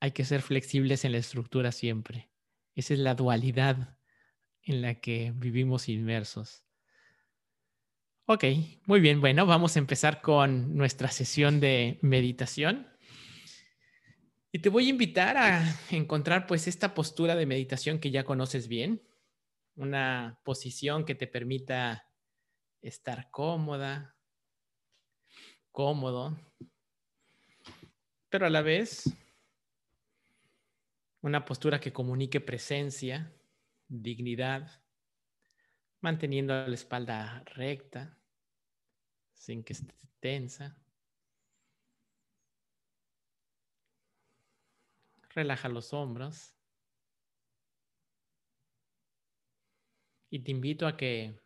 Hay 0.00 0.12
que 0.12 0.24
ser 0.24 0.42
flexibles 0.42 1.04
en 1.04 1.12
la 1.12 1.18
estructura 1.18 1.72
siempre. 1.72 2.30
Esa 2.74 2.94
es 2.94 3.00
la 3.00 3.14
dualidad 3.14 3.96
en 4.62 4.82
la 4.82 4.96
que 4.96 5.32
vivimos 5.34 5.88
inmersos. 5.88 6.63
Ok, 8.26 8.44
muy 8.86 9.00
bien. 9.00 9.20
Bueno, 9.20 9.44
vamos 9.44 9.76
a 9.76 9.78
empezar 9.78 10.22
con 10.22 10.74
nuestra 10.74 11.08
sesión 11.08 11.60
de 11.60 11.98
meditación. 12.00 12.88
Y 14.50 14.60
te 14.60 14.70
voy 14.70 14.86
a 14.86 14.90
invitar 14.90 15.36
a 15.36 15.62
encontrar 15.90 16.46
pues 16.46 16.66
esta 16.66 16.94
postura 16.94 17.36
de 17.36 17.44
meditación 17.44 17.98
que 17.98 18.10
ya 18.10 18.24
conoces 18.24 18.66
bien, 18.66 19.02
una 19.76 20.40
posición 20.42 21.04
que 21.04 21.14
te 21.14 21.26
permita 21.26 22.08
estar 22.80 23.30
cómoda, 23.30 24.16
cómodo, 25.70 26.34
pero 28.30 28.46
a 28.46 28.50
la 28.50 28.62
vez 28.62 29.04
una 31.20 31.44
postura 31.44 31.78
que 31.78 31.92
comunique 31.92 32.40
presencia, 32.40 33.34
dignidad, 33.86 34.83
manteniendo 36.04 36.52
la 36.52 36.74
espalda 36.74 37.42
recta, 37.46 38.18
sin 39.32 39.64
que 39.64 39.72
esté 39.72 39.94
tensa. 40.20 40.76
Relaja 45.30 45.70
los 45.70 45.94
hombros. 45.94 46.54
Y 50.28 50.40
te 50.40 50.50
invito 50.50 50.86
a 50.86 50.96
que 50.98 51.40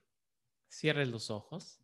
cierres 0.69 1.09
los 1.09 1.31
ojos. 1.31 1.81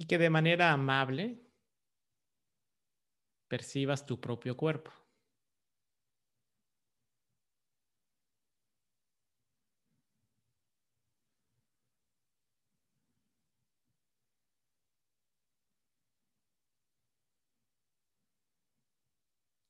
y 0.00 0.06
que 0.06 0.16
de 0.16 0.30
manera 0.30 0.70
amable 0.70 1.47
percibas 3.48 4.06
tu 4.06 4.20
propio 4.20 4.56
cuerpo. 4.56 4.92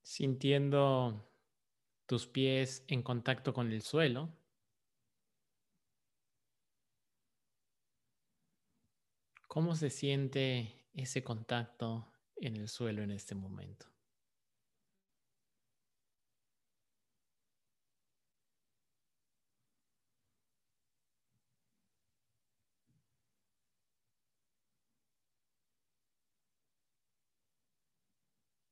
Sintiendo 0.02 1.24
tus 2.06 2.26
pies 2.26 2.84
en 2.88 3.02
contacto 3.02 3.52
con 3.52 3.70
el 3.72 3.82
suelo. 3.82 4.30
¿Cómo 9.48 9.74
se 9.76 9.90
siente 9.90 10.86
ese 10.94 11.24
contacto 11.24 12.06
en 12.40 12.56
el 12.56 12.68
suelo 12.68 13.02
en 13.02 13.10
este 13.10 13.34
momento? 13.34 13.86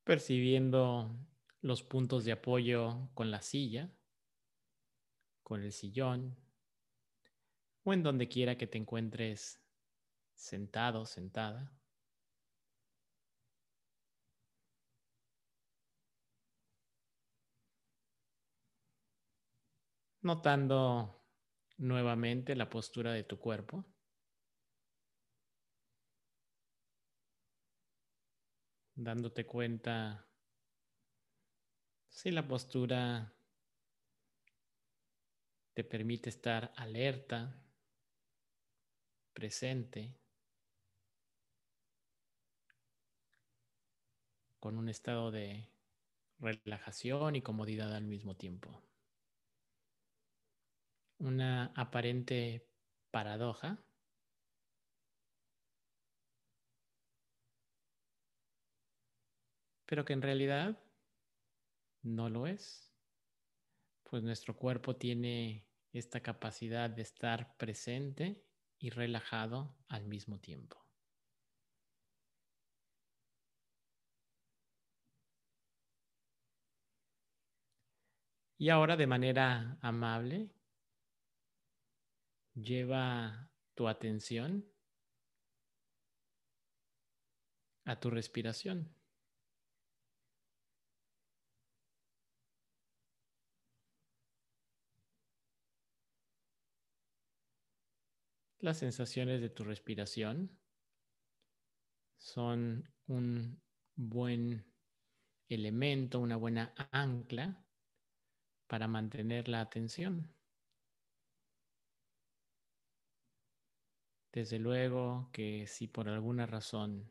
Percibiendo 0.05 1.17
los 1.63 1.83
puntos 1.83 2.25
de 2.25 2.33
apoyo 2.33 3.09
con 3.15 3.31
la 3.33 3.43
silla, 3.43 3.91
con 5.43 5.63
el 5.63 5.73
sillón 5.73 6.37
o 7.83 7.93
en 7.93 8.03
donde 8.03 8.29
quiera 8.29 8.57
que 8.57 8.67
te 8.67 8.79
encuentres 8.79 9.61
sentado, 10.35 11.07
sentada. 11.07 11.73
Notando 20.27 21.23
nuevamente 21.77 22.57
la 22.57 22.69
postura 22.69 23.13
de 23.13 23.23
tu 23.23 23.39
cuerpo. 23.39 23.85
Dándote 28.97 29.47
cuenta 29.47 30.27
si 32.09 32.33
la 32.33 32.49
postura 32.49 33.33
te 35.75 35.85
permite 35.85 36.31
estar 36.31 36.73
alerta, 36.75 37.63
presente. 39.33 40.19
con 44.59 44.79
un 44.79 44.89
estado 44.89 45.31
de 45.31 45.71
relajación 46.41 47.37
y 47.37 47.43
comodidad 47.43 47.95
al 47.95 48.07
mismo 48.07 48.35
tiempo. 48.35 48.83
Una 51.19 51.73
aparente 51.75 52.67
paradoja. 53.11 53.79
Pero 59.87 60.05
que 60.05 60.13
en 60.13 60.23
realidad 60.23 60.79
no 62.03 62.29
lo 62.29 62.47
es. 62.47 62.93
Pues 64.05 64.23
nuestro 64.23 64.57
cuerpo 64.57 64.97
tiene 64.97 65.67
esta 65.93 66.21
capacidad 66.21 66.91
de 66.91 67.03
estar 67.03 67.57
presente 67.57 68.45
y 68.79 68.91
relajado 68.91 69.75
al 69.89 70.07
mismo 70.07 70.39
tiempo. 70.39 70.87
Y 78.59 78.71
ahora 78.71 78.97
de 78.97 79.07
manera 79.07 79.79
amable, 79.83 80.51
lleva 82.57 83.51
tu 83.75 83.87
atención 83.87 84.65
a 87.85 88.01
tu 88.01 88.11
respiración. 88.11 88.93
Las 98.59 98.79
sensaciones 98.79 99.41
de 99.41 99.51
tu 99.51 99.63
respiración 99.63 100.59
son 102.17 102.91
un 103.07 103.61
buen 103.95 104.67
elemento, 105.49 106.19
una 106.19 106.37
buena 106.37 106.75
ancla 106.91 107.65
para 108.67 108.89
mantener 108.89 109.47
la 109.47 109.61
atención. 109.61 110.36
Desde 114.37 114.59
luego 114.59 115.31
que 115.33 115.67
si 115.67 115.89
por 115.89 116.11
alguna 116.11 116.45
razón 116.45 117.11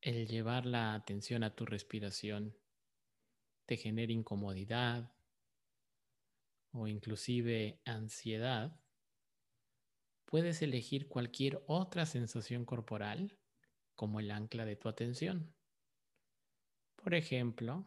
el 0.00 0.26
llevar 0.26 0.66
la 0.66 0.94
atención 0.94 1.44
a 1.44 1.54
tu 1.54 1.64
respiración 1.64 2.56
te 3.66 3.76
genera 3.76 4.10
incomodidad 4.10 5.12
o 6.72 6.88
inclusive 6.88 7.80
ansiedad, 7.84 8.80
puedes 10.24 10.60
elegir 10.60 11.06
cualquier 11.06 11.62
otra 11.68 12.04
sensación 12.04 12.64
corporal 12.64 13.38
como 13.94 14.18
el 14.18 14.32
ancla 14.32 14.64
de 14.64 14.74
tu 14.74 14.88
atención. 14.88 15.54
Por 16.96 17.14
ejemplo, 17.14 17.86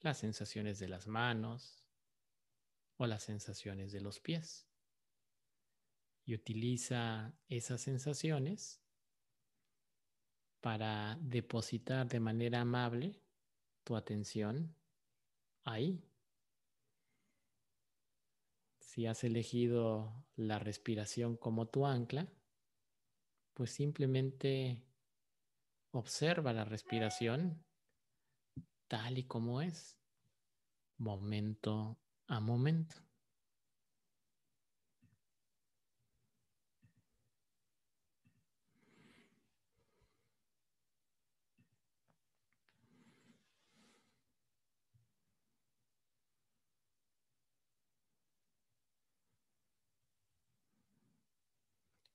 las 0.00 0.18
sensaciones 0.18 0.80
de 0.80 0.88
las 0.88 1.06
manos 1.06 1.86
o 2.96 3.06
las 3.06 3.22
sensaciones 3.22 3.92
de 3.92 4.00
los 4.00 4.18
pies. 4.18 4.69
Y 6.30 6.34
utiliza 6.34 7.34
esas 7.48 7.80
sensaciones 7.80 8.80
para 10.60 11.18
depositar 11.20 12.06
de 12.06 12.20
manera 12.20 12.60
amable 12.60 13.20
tu 13.82 13.96
atención 13.96 14.76
ahí. 15.64 16.08
Si 18.78 19.06
has 19.06 19.24
elegido 19.24 20.24
la 20.36 20.60
respiración 20.60 21.36
como 21.36 21.66
tu 21.66 21.84
ancla, 21.84 22.32
pues 23.52 23.72
simplemente 23.72 24.80
observa 25.90 26.52
la 26.52 26.64
respiración 26.64 27.64
tal 28.86 29.18
y 29.18 29.24
como 29.24 29.62
es, 29.62 29.98
momento 30.96 31.98
a 32.28 32.38
momento. 32.38 33.09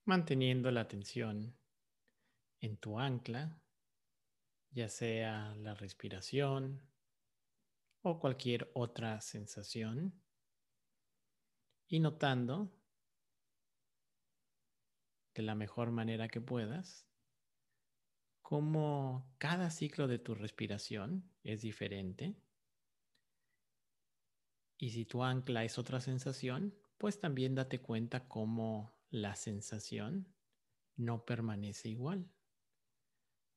Manteniendo 0.06 0.72
la 0.72 0.82
atención 0.82 1.58
en 2.62 2.78
tu 2.78 3.00
ancla, 3.00 3.62
ya 4.72 4.88
sea 4.88 5.56
la 5.56 5.74
respiración 5.74 6.82
o 8.02 8.20
cualquier 8.20 8.72
otra 8.74 9.20
sensación, 9.22 10.22
y 11.88 12.00
notando 12.00 12.72
de 15.34 15.44
la 15.44 15.56
mejor 15.56 15.92
manera 15.92 16.28
que 16.30 16.42
puedas 16.42 17.08
cómo 18.42 19.34
cada 19.40 19.72
ciclo 19.72 20.08
de 20.08 20.20
tu 20.20 20.36
respiración 20.36 21.32
es 21.44 21.62
diferente. 21.62 22.36
Y 24.78 24.92
si 24.92 25.06
tu 25.06 25.24
ancla 25.24 25.64
es 25.64 25.80
otra 25.80 26.00
sensación, 26.00 26.76
pues 27.00 27.20
también 27.20 27.56
date 27.56 27.82
cuenta 27.82 28.28
cómo 28.28 28.95
la 29.16 29.36
sensación 29.38 30.28
no 30.98 31.24
permanece 31.24 31.88
igual, 31.88 32.30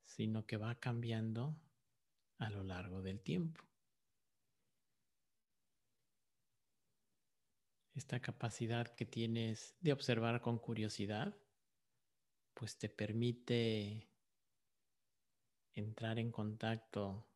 sino 0.02 0.46
que 0.46 0.56
va 0.56 0.78
cambiando 0.78 1.60
a 2.38 2.48
lo 2.48 2.62
largo 2.62 3.02
del 3.02 3.20
tiempo. 3.20 3.64
Esta 7.94 8.20
capacidad 8.20 8.94
que 8.94 9.04
tienes 9.04 9.76
de 9.80 9.92
observar 9.92 10.40
con 10.40 10.58
curiosidad, 10.58 11.36
pues 12.54 12.78
te 12.78 12.88
permite 12.88 14.08
entrar 15.74 16.20
en 16.20 16.30
contacto 16.30 17.26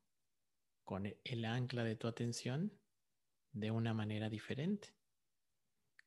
con 0.85 1.07
el 1.07 1.45
ancla 1.45 1.83
de 1.83 1.97
tu 1.97 2.07
atención 2.07 2.73
de 3.51 3.73
una 3.73 3.93
manera 3.93 4.29
diferente. 4.29 4.95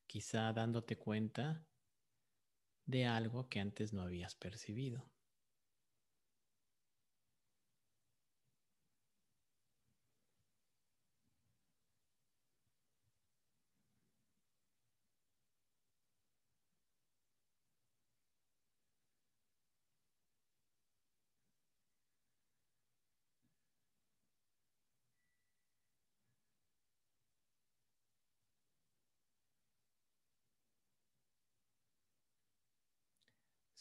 Quizá 0.07 0.53
dándote 0.53 0.97
cuenta 0.97 1.67
de 2.85 3.05
algo 3.05 3.47
que 3.49 3.59
antes 3.59 3.93
no 3.93 4.01
habías 4.01 4.35
percibido. 4.35 5.05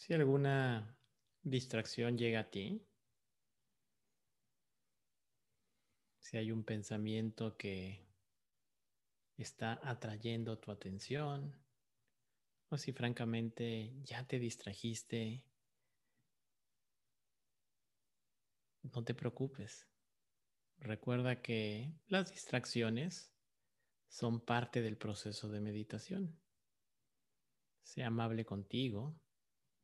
Si 0.05 0.13
alguna 0.13 0.99
distracción 1.43 2.19
llega 2.19 2.41
a 2.41 2.51
ti, 2.51 2.87
si 6.19 6.37
hay 6.37 6.53
un 6.53 6.63
pensamiento 6.63 7.57
que 7.57 8.07
está 9.39 9.81
atrayendo 9.83 10.59
tu 10.59 10.71
atención, 10.71 11.59
o 12.69 12.77
si 12.77 12.93
francamente 12.93 13.95
ya 14.03 14.27
te 14.27 14.39
distrajiste, 14.39 15.43
no 18.83 19.05
te 19.05 19.15
preocupes. 19.15 19.89
Recuerda 20.81 21.41
que 21.41 21.95
las 22.09 22.31
distracciones 22.31 23.33
son 24.09 24.45
parte 24.45 24.83
del 24.83 24.99
proceso 24.99 25.49
de 25.49 25.63
meditación. 25.63 26.39
Sea 27.83 28.09
amable 28.09 28.45
contigo, 28.45 29.19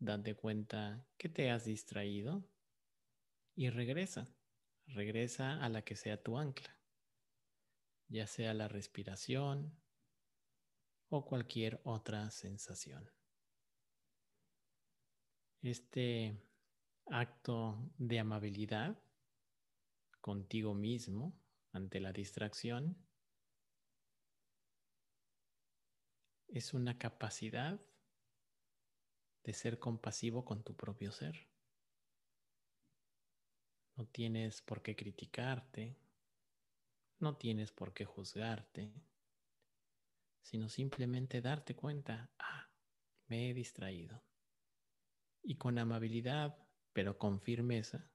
date 0.01 0.35
cuenta 0.35 1.07
que 1.17 1.29
te 1.29 1.51
has 1.51 1.67
distraído 1.67 2.43
y 3.55 3.71
regresa. 3.71 4.29
Regresa 4.87 5.63
a 5.63 5.69
la 5.69 5.83
que 5.83 5.95
sea 5.95 6.21
tu 6.21 6.37
ancla, 6.37 6.77
ya 8.09 8.27
sea 8.27 8.55
la 8.55 8.67
respiración 8.67 9.79
o 11.11 11.25
cualquier 11.25 11.81
otra 11.85 12.31
sensación. 12.31 13.09
Este 15.63 16.43
acto 17.07 17.93
de 17.99 18.19
amabilidad 18.19 18.99
contigo 20.21 20.75
mismo 20.75 21.39
ante 21.73 22.01
la 22.01 22.13
distracción 22.13 22.97
es 26.49 26.75
una 26.75 26.99
capacidad 26.99 27.81
de 29.45 29.53
ser 29.53 29.79
compasivo 29.79 30.45
con 30.45 30.63
tu 30.63 30.75
propio 30.75 31.13
ser. 31.13 31.49
No 33.97 34.07
tienes 34.07 34.63
por 34.63 34.83
qué 34.83 34.97
criticarte, 34.97 35.97
no 37.19 37.37
tienes 37.37 37.71
por 37.73 37.93
qué 37.93 38.05
juzgarte, 38.05 38.93
sino 40.43 40.69
simplemente 40.69 41.41
darte 41.41 41.77
cuenta, 41.77 42.31
ah, 42.39 42.71
me 43.29 43.51
he 43.51 43.55
distraído. 43.55 44.23
Y 45.43 45.57
con 45.57 45.79
amabilidad, 45.79 46.57
pero 46.93 47.19
con 47.19 47.41
firmeza, 47.41 48.11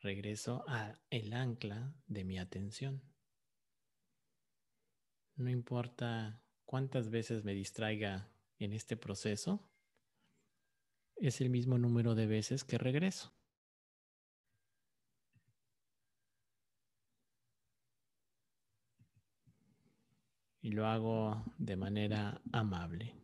regreso 0.00 0.64
a 0.68 1.00
el 1.10 1.32
ancla 1.32 1.94
de 2.06 2.24
mi 2.24 2.38
atención. 2.38 3.02
No 5.36 5.50
importa 5.50 6.40
cuántas 6.64 7.10
veces 7.10 7.44
me 7.44 7.54
distraiga 7.54 8.30
en 8.58 8.72
este 8.72 8.96
proceso, 8.96 9.68
es 11.28 11.40
el 11.40 11.50
mismo 11.50 11.78
número 11.78 12.14
de 12.14 12.26
veces 12.26 12.64
que 12.64 12.78
regreso. 12.78 13.32
y 20.64 20.70
lo 20.70 20.86
hago 20.86 21.44
de 21.58 21.76
manera 21.76 22.40
amable. 22.50 23.23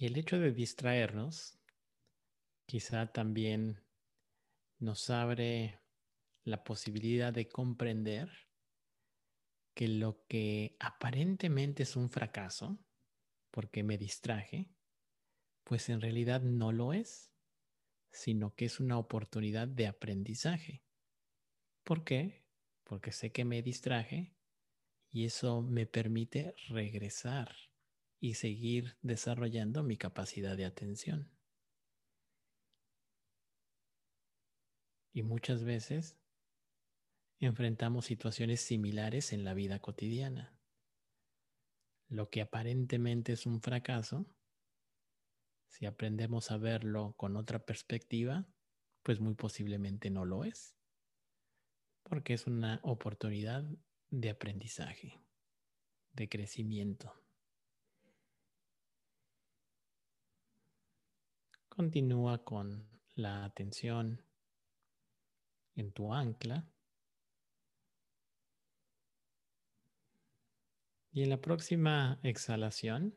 Y 0.00 0.06
el 0.06 0.16
hecho 0.16 0.38
de 0.38 0.50
distraernos 0.50 1.58
quizá 2.64 3.12
también 3.12 3.84
nos 4.78 5.10
abre 5.10 5.78
la 6.42 6.64
posibilidad 6.64 7.34
de 7.34 7.50
comprender 7.50 8.30
que 9.74 9.88
lo 9.88 10.24
que 10.26 10.74
aparentemente 10.80 11.82
es 11.82 11.96
un 11.96 12.08
fracaso, 12.08 12.82
porque 13.50 13.82
me 13.82 13.98
distraje, 13.98 14.70
pues 15.64 15.90
en 15.90 16.00
realidad 16.00 16.40
no 16.40 16.72
lo 16.72 16.94
es, 16.94 17.30
sino 18.10 18.54
que 18.54 18.64
es 18.64 18.80
una 18.80 18.96
oportunidad 18.96 19.68
de 19.68 19.86
aprendizaje. 19.86 20.82
¿Por 21.84 22.04
qué? 22.04 22.46
Porque 22.84 23.12
sé 23.12 23.32
que 23.32 23.44
me 23.44 23.60
distraje 23.60 24.34
y 25.10 25.26
eso 25.26 25.60
me 25.60 25.84
permite 25.84 26.54
regresar 26.70 27.54
y 28.20 28.34
seguir 28.34 28.96
desarrollando 29.00 29.82
mi 29.82 29.96
capacidad 29.96 30.56
de 30.56 30.66
atención. 30.66 31.30
Y 35.12 35.22
muchas 35.22 35.64
veces 35.64 36.18
enfrentamos 37.40 38.04
situaciones 38.04 38.60
similares 38.60 39.32
en 39.32 39.44
la 39.44 39.54
vida 39.54 39.80
cotidiana. 39.80 40.54
Lo 42.08 42.28
que 42.28 42.42
aparentemente 42.42 43.32
es 43.32 43.46
un 43.46 43.62
fracaso, 43.62 44.26
si 45.68 45.86
aprendemos 45.86 46.50
a 46.50 46.58
verlo 46.58 47.14
con 47.16 47.36
otra 47.36 47.64
perspectiva, 47.64 48.46
pues 49.02 49.20
muy 49.20 49.34
posiblemente 49.34 50.10
no 50.10 50.24
lo 50.24 50.44
es, 50.44 50.76
porque 52.02 52.34
es 52.34 52.46
una 52.46 52.80
oportunidad 52.82 53.64
de 54.10 54.30
aprendizaje, 54.30 55.20
de 56.12 56.28
crecimiento. 56.28 57.14
Continúa 61.70 62.44
con 62.44 62.90
la 63.14 63.44
atención 63.44 64.22
en 65.76 65.92
tu 65.92 66.12
ancla. 66.12 66.68
Y 71.12 71.22
en 71.22 71.30
la 71.30 71.40
próxima 71.40 72.18
exhalación, 72.22 73.16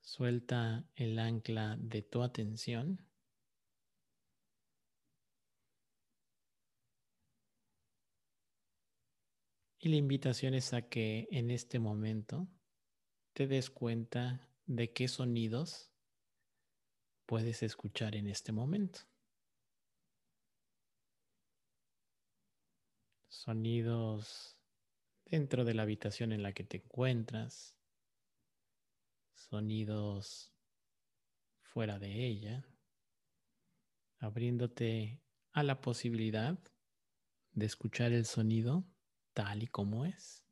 suelta 0.00 0.84
el 0.96 1.18
ancla 1.18 1.76
de 1.78 2.02
tu 2.02 2.22
atención. 2.22 3.06
Y 9.78 9.90
la 9.90 9.96
invitación 9.96 10.54
es 10.54 10.72
a 10.72 10.88
que 10.88 11.28
en 11.30 11.50
este 11.50 11.78
momento 11.78 12.48
te 13.34 13.46
des 13.46 13.68
cuenta 13.68 14.48
de 14.66 14.92
qué 14.92 15.08
sonidos 15.08 15.93
puedes 17.26 17.62
escuchar 17.62 18.16
en 18.16 18.28
este 18.28 18.52
momento. 18.52 19.00
Sonidos 23.28 24.56
dentro 25.24 25.64
de 25.64 25.74
la 25.74 25.82
habitación 25.82 26.32
en 26.32 26.42
la 26.42 26.52
que 26.52 26.64
te 26.64 26.78
encuentras. 26.78 27.76
Sonidos 29.34 30.52
fuera 31.60 31.98
de 31.98 32.26
ella. 32.26 32.66
Abriéndote 34.18 35.20
a 35.52 35.62
la 35.62 35.80
posibilidad 35.80 36.58
de 37.52 37.66
escuchar 37.66 38.12
el 38.12 38.24
sonido 38.24 38.84
tal 39.32 39.62
y 39.62 39.66
como 39.66 40.04
es. 40.06 40.43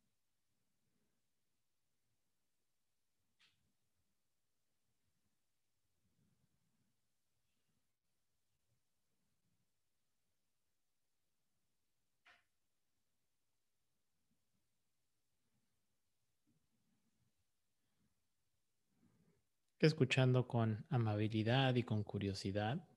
Escuchando 19.87 20.47
con 20.47 20.87
amabilidad 20.91 21.75
y 21.75 21.83
con 21.83 22.05
curiosidad, 22.05 22.89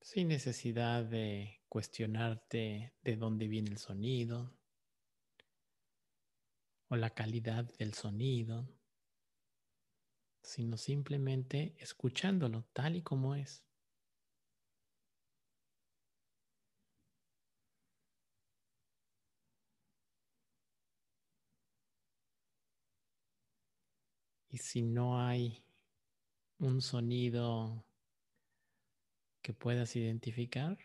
sin 0.00 0.28
necesidad 0.28 1.04
de 1.04 1.60
cuestionarte 1.68 2.94
de 3.02 3.16
dónde 3.16 3.48
viene 3.48 3.70
el 3.70 3.78
sonido 3.78 4.56
o 6.88 6.96
la 6.96 7.10
calidad 7.10 7.64
del 7.76 7.92
sonido, 7.92 8.68
sino 10.42 10.78
simplemente 10.78 11.76
escuchándolo 11.78 12.64
tal 12.72 12.96
y 12.96 13.02
como 13.02 13.34
es. 13.34 13.67
Y 24.50 24.58
si 24.58 24.82
no 24.82 25.20
hay 25.20 25.62
un 26.58 26.80
sonido 26.80 27.84
que 29.42 29.52
puedas 29.52 29.94
identificar, 29.96 30.78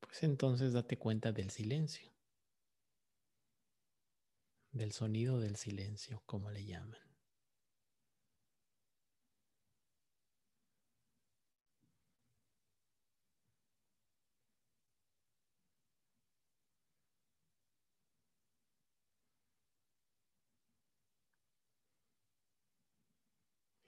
pues 0.00 0.22
entonces 0.22 0.72
date 0.72 0.98
cuenta 0.98 1.32
del 1.32 1.50
silencio, 1.50 2.10
del 4.72 4.92
sonido 4.92 5.38
del 5.40 5.56
silencio, 5.56 6.22
como 6.26 6.50
le 6.50 6.64
llaman. 6.64 7.03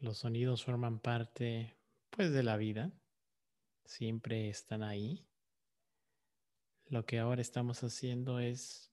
Los 0.06 0.18
sonidos 0.18 0.64
forman 0.64 1.00
parte, 1.00 1.74
pues, 2.10 2.30
de 2.30 2.44
la 2.44 2.56
vida. 2.56 2.92
Siempre 3.84 4.48
están 4.48 4.84
ahí. 4.84 5.26
Lo 6.86 7.04
que 7.04 7.18
ahora 7.18 7.42
estamos 7.42 7.82
haciendo 7.82 8.38
es 8.38 8.92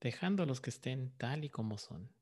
dejándolos 0.00 0.60
que 0.60 0.70
estén 0.70 1.16
tal 1.18 1.44
y 1.44 1.50
como 1.50 1.78
son. 1.78 2.15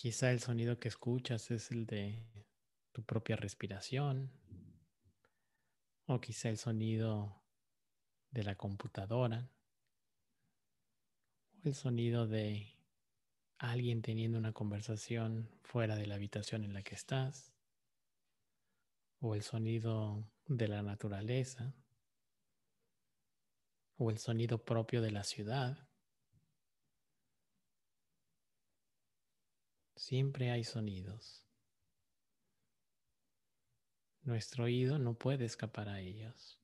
Quizá 0.00 0.30
el 0.30 0.38
sonido 0.38 0.78
que 0.78 0.86
escuchas 0.86 1.50
es 1.50 1.72
el 1.72 1.84
de 1.84 2.22
tu 2.92 3.02
propia 3.02 3.34
respiración 3.34 4.30
o 6.06 6.20
quizá 6.20 6.50
el 6.50 6.56
sonido 6.56 7.42
de 8.30 8.44
la 8.44 8.54
computadora 8.54 9.50
o 11.52 11.66
el 11.66 11.74
sonido 11.74 12.28
de 12.28 12.78
alguien 13.58 14.00
teniendo 14.00 14.38
una 14.38 14.52
conversación 14.52 15.50
fuera 15.62 15.96
de 15.96 16.06
la 16.06 16.14
habitación 16.14 16.62
en 16.62 16.74
la 16.74 16.84
que 16.84 16.94
estás 16.94 17.52
o 19.18 19.34
el 19.34 19.42
sonido 19.42 20.30
de 20.46 20.68
la 20.68 20.80
naturaleza 20.82 21.74
o 23.96 24.12
el 24.12 24.18
sonido 24.18 24.64
propio 24.64 25.02
de 25.02 25.10
la 25.10 25.24
ciudad. 25.24 25.87
Siempre 29.98 30.52
hay 30.52 30.62
sonidos. 30.62 31.44
Nuestro 34.22 34.64
oído 34.64 34.96
no 35.00 35.14
puede 35.18 35.44
escapar 35.44 35.88
a 35.88 35.98
ellos. 35.98 36.60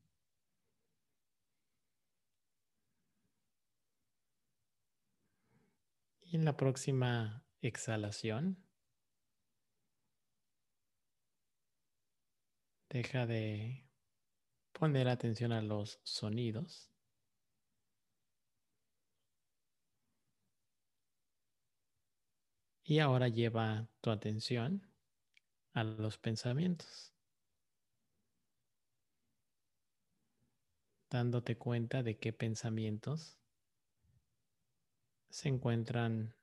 Y 6.23 6.37
en 6.37 6.45
la 6.45 6.57
próxima 6.57 7.45
exhalación, 7.61 8.65
deja 12.89 13.27
de 13.27 13.85
poner 14.73 15.09
atención 15.09 15.51
a 15.51 15.61
los 15.61 15.99
sonidos 16.05 16.94
Y 22.87 22.99
ahora 22.99 23.29
lleva 23.29 23.89
tu 24.03 24.11
atención 24.11 24.87
a 25.73 25.85
los 25.85 26.19
pensamientos, 26.19 27.15
dándote 31.09 31.57
cuenta 31.57 32.03
de 32.03 32.19
qué 32.19 32.35
pensamientos 32.35 33.39
se 35.31 35.49
encuentran 35.49 36.37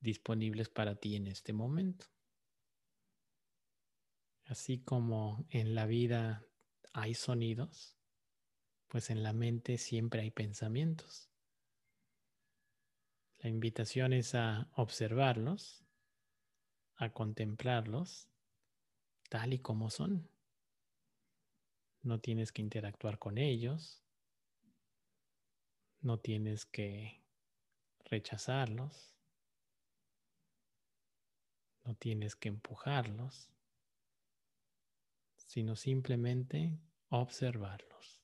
disponibles 0.00 0.68
para 0.68 0.96
ti 0.96 1.14
en 1.14 1.28
este 1.28 1.52
momento. 1.52 2.06
Así 4.44 4.80
como 4.80 5.46
en 5.50 5.76
la 5.76 5.86
vida 5.86 6.44
hay 6.92 7.14
sonidos, 7.14 7.96
pues 8.88 9.10
en 9.10 9.22
la 9.22 9.32
mente 9.32 9.78
siempre 9.78 10.22
hay 10.22 10.32
pensamientos. 10.32 11.30
La 13.46 13.50
invitación 13.50 14.12
es 14.12 14.34
a 14.34 14.68
observarlos, 14.74 15.84
a 16.96 17.12
contemplarlos 17.12 18.28
tal 19.30 19.52
y 19.52 19.60
como 19.60 19.88
son. 19.88 20.28
No 22.02 22.18
tienes 22.18 22.50
que 22.50 22.62
interactuar 22.62 23.20
con 23.20 23.38
ellos, 23.38 24.02
no 26.00 26.18
tienes 26.18 26.66
que 26.66 27.22
rechazarlos, 28.06 29.14
no 31.84 31.94
tienes 31.94 32.34
que 32.34 32.48
empujarlos, 32.48 33.48
sino 35.36 35.76
simplemente 35.76 36.80
observarlos. 37.10 38.15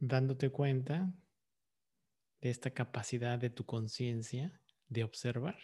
Dándote 0.00 0.50
cuenta 0.50 1.12
de 2.40 2.50
esta 2.50 2.70
capacidad 2.70 3.38
de 3.38 3.50
tu 3.50 3.66
conciencia 3.66 4.60
de 4.88 5.04
observar. 5.04 5.58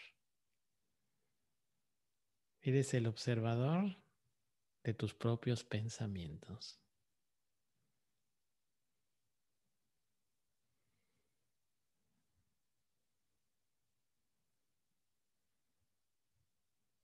Eres 2.61 2.93
el 2.95 3.07
observador 3.07 3.97
de 4.85 4.93
tus 4.93 5.15
propios 5.15 5.65
pensamientos. 5.65 6.79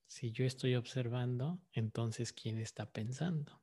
Si 0.06 0.30
yo 0.30 0.44
estoy 0.44 0.76
observando, 0.76 1.60
entonces 1.72 2.32
¿quién 2.32 2.58
está 2.58 2.92
pensando? 2.92 3.61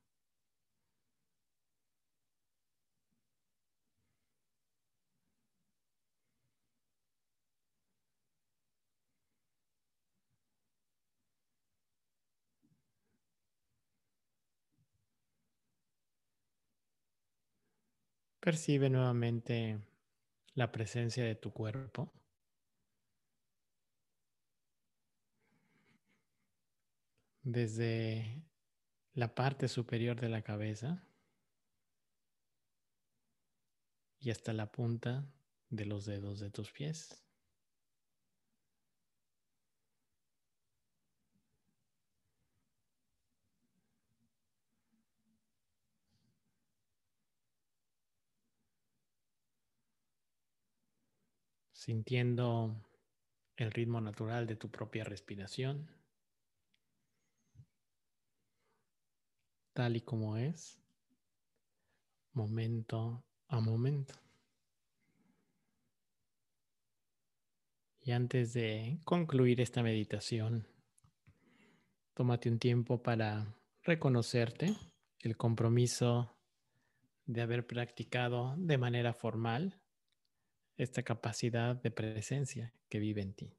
Percibe 18.49 18.89
nuevamente 18.89 19.79
la 20.55 20.71
presencia 20.71 21.23
de 21.23 21.35
tu 21.35 21.53
cuerpo. 21.53 22.11
Desde 27.43 28.41
la 29.13 29.35
parte 29.35 29.67
superior 29.67 30.19
de 30.19 30.29
la 30.29 30.41
cabeza 30.41 31.07
y 34.19 34.31
hasta 34.31 34.51
la 34.53 34.71
punta 34.71 35.31
de 35.69 35.85
los 35.85 36.07
dedos 36.07 36.39
de 36.39 36.49
tus 36.49 36.71
pies. 36.71 37.28
Sintiendo 51.89 52.85
el 53.57 53.71
ritmo 53.71 53.99
natural 53.99 54.45
de 54.45 54.55
tu 54.55 54.69
propia 54.69 55.03
respiración, 55.03 55.89
tal 59.73 59.95
y 59.95 60.01
como 60.01 60.37
es, 60.37 60.79
momento 62.33 63.23
a 63.47 63.59
momento. 63.59 64.13
Y 68.01 68.11
antes 68.11 68.53
de 68.53 68.99
concluir 69.03 69.59
esta 69.59 69.81
meditación, 69.81 70.67
tómate 72.13 72.51
un 72.51 72.59
tiempo 72.59 73.01
para 73.01 73.51
reconocerte 73.81 74.75
el 75.21 75.37
compromiso 75.37 76.37
de 77.25 77.41
haber 77.41 77.65
practicado 77.65 78.53
de 78.59 78.77
manera 78.77 79.11
formal 79.11 79.81
esta 80.79 81.03
capacidad 81.03 81.75
de 81.75 81.91
presencia 81.91 82.73
que 82.89 82.99
vive 82.99 83.21
en 83.21 83.33
ti. 83.33 83.58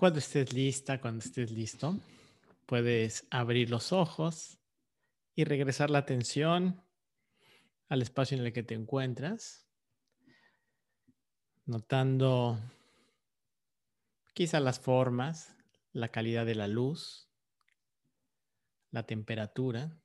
Cuando 0.00 0.18
estés 0.18 0.54
lista, 0.54 0.98
cuando 0.98 1.22
estés 1.22 1.50
listo, 1.50 1.94
puedes 2.64 3.26
abrir 3.30 3.68
los 3.68 3.92
ojos 3.92 4.58
y 5.34 5.44
regresar 5.44 5.90
la 5.90 5.98
atención 5.98 6.82
al 7.90 8.00
espacio 8.00 8.38
en 8.38 8.46
el 8.46 8.50
que 8.54 8.62
te 8.62 8.72
encuentras, 8.72 9.68
notando 11.66 12.58
quizá 14.32 14.58
las 14.58 14.80
formas, 14.80 15.54
la 15.92 16.08
calidad 16.08 16.46
de 16.46 16.54
la 16.54 16.66
luz, 16.66 17.28
la 18.92 19.02
temperatura, 19.02 20.00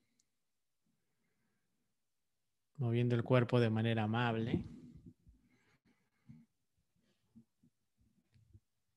moviendo 2.75 3.15
el 3.15 3.23
cuerpo 3.23 3.61
de 3.61 3.69
manera 3.69 4.03
amable. 4.03 4.61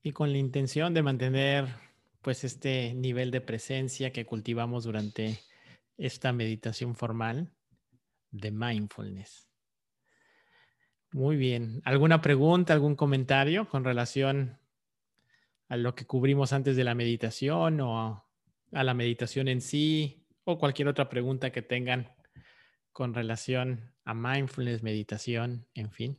Y 0.09 0.13
con 0.13 0.33
la 0.33 0.39
intención 0.39 0.95
de 0.95 1.03
mantener 1.03 1.67
pues 2.23 2.43
este 2.43 2.95
nivel 2.95 3.31
de 3.31 3.43
presencia 3.43 4.11
que 4.11 4.25
cultivamos 4.25 4.85
durante 4.85 5.39
esta 5.99 6.33
meditación 6.33 6.95
formal 6.95 7.53
de 8.31 8.51
mindfulness. 8.51 9.51
Muy 11.13 11.37
bien. 11.37 11.83
¿Alguna 11.85 12.23
pregunta, 12.23 12.73
algún 12.73 12.97
comentario 12.97 13.69
con 13.69 13.85
relación 13.85 14.59
a 15.69 15.77
lo 15.77 15.95
que 15.95 16.07
cubrimos 16.07 16.55
antes 16.55 16.75
de 16.75 16.85
la 16.85 16.95
meditación 16.95 17.79
o 17.83 18.25
a 18.73 18.85
la 18.85 18.95
meditación 18.95 19.47
en 19.49 19.61
sí 19.61 20.25
o 20.45 20.59
cualquier 20.59 20.89
otra 20.89 21.11
pregunta 21.11 21.53
que 21.53 21.61
tengan 21.61 22.11
con 22.93 23.13
relación 23.13 23.93
a 24.07 24.15
mindfulness, 24.15 24.83
meditación, 24.83 25.67
en 25.75 25.91
fin? 25.91 26.19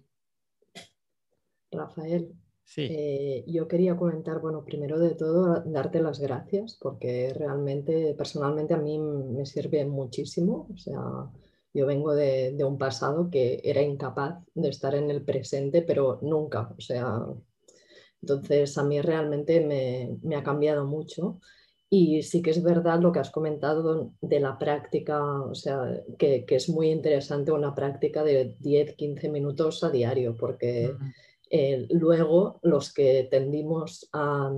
Rafael, 1.72 2.36
eh, 2.78 3.44
yo 3.48 3.68
quería 3.68 3.98
comentar, 3.98 4.40
bueno, 4.40 4.64
primero 4.64 5.00
de 5.00 5.16
todo, 5.16 5.62
darte 5.66 6.02
las 6.02 6.20
gracias 6.20 6.78
porque 6.80 7.34
realmente, 7.34 8.14
personalmente, 8.18 8.74
a 8.74 8.78
mí 8.78 9.00
me 9.00 9.46
sirve 9.46 9.86
muchísimo. 9.86 10.68
O 10.74 10.78
sea, 10.78 11.02
yo 11.74 11.86
vengo 11.86 12.14
de, 12.14 12.56
un 12.64 12.78
pasado 12.78 13.30
que 13.30 13.62
era 13.64 13.82
incapaz 13.82 14.44
de 14.54 14.70
estar 14.70 14.96
en 14.96 15.10
el 15.10 15.24
presente, 15.24 15.82
pero 15.82 16.20
nunca. 16.22 16.74
O 16.78 16.82
sea, 16.82 17.26
entonces 18.22 18.78
a 18.78 18.84
mí 18.84 19.02
realmente 19.02 19.62
me, 20.22 20.36
ha 20.36 20.44
cambiado 20.44 20.86
mucho. 20.86 21.40
Y 21.92 22.22
sí 22.22 22.44
que 22.44 22.52
es 22.52 22.62
verdad 22.62 23.00
lo 23.00 23.12
que 23.12 23.18
has 23.18 23.32
comentado 23.32 24.14
de 24.22 24.40
la 24.40 24.60
práctica, 24.60 25.42
o 25.42 25.56
sea, 25.56 26.04
que, 26.20 26.46
es 26.48 26.70
muy 26.70 26.92
interesante 26.92 27.52
una 27.52 27.74
práctica 27.74 28.24
de 28.24 28.56
10, 28.60 28.96
15 28.96 29.30
minutos 29.30 29.84
a 29.84 29.90
diario, 29.90 30.38
porque... 30.38 30.94
Eh, 31.50 31.88
luego 31.90 32.60
los 32.62 32.94
que 32.94 33.28
tendimos 33.30 34.08
a, 34.14 34.52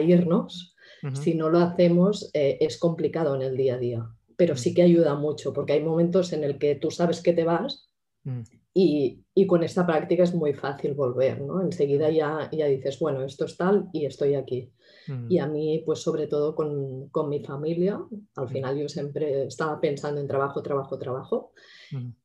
irnos, 0.00 0.74
si 1.12 1.34
no 1.34 1.50
lo 1.50 1.58
hacemos, 1.58 2.30
eh, 2.34 2.58
es 2.60 2.78
complicado 2.78 3.34
en 3.34 3.42
el 3.42 3.56
día 3.56 3.74
a 3.74 3.78
día, 3.78 4.10
pero 4.36 4.56
sí 4.56 4.74
que 4.74 4.82
ayuda 4.82 5.14
mucho, 5.14 5.52
porque 5.52 5.74
hay 5.74 5.82
momentos 5.82 6.32
en 6.32 6.44
el 6.44 6.58
que 6.58 6.74
tú 6.74 6.90
sabes 6.90 7.22
que 7.22 7.32
te 7.32 7.44
vas 7.44 7.90
mm. 8.24 8.42
y, 8.74 9.22
con 9.46 9.62
esta 9.62 9.86
práctica 9.86 10.22
es 10.24 10.34
muy 10.34 10.54
fácil 10.54 10.94
volver, 10.94 11.40
¿no? 11.40 11.62
Enseguida 11.62 12.10
ya, 12.10 12.48
ya 12.50 12.66
dices, 12.66 12.98
bueno, 12.98 13.22
esto 13.22 13.44
es 13.44 13.56
tal 13.56 13.88
y 13.92 14.06
estoy 14.06 14.34
aquí. 14.34 14.72
Mm. 15.08 15.26
Y 15.30 15.38
a 15.38 15.46
mí, 15.46 15.82
pues 15.84 16.00
sobre 16.00 16.26
todo 16.26 16.54
con, 16.54 17.08
con, 17.10 17.28
mi 17.28 17.40
familia, 17.40 18.00
al 18.36 18.48
final 18.48 18.78
yo 18.78 18.88
siempre 18.88 19.46
estaba 19.46 19.80
pensando 19.80 20.20
en 20.20 20.26
trabajo, 20.26 20.62
trabajo, 20.62 20.98
trabajo 20.98 21.52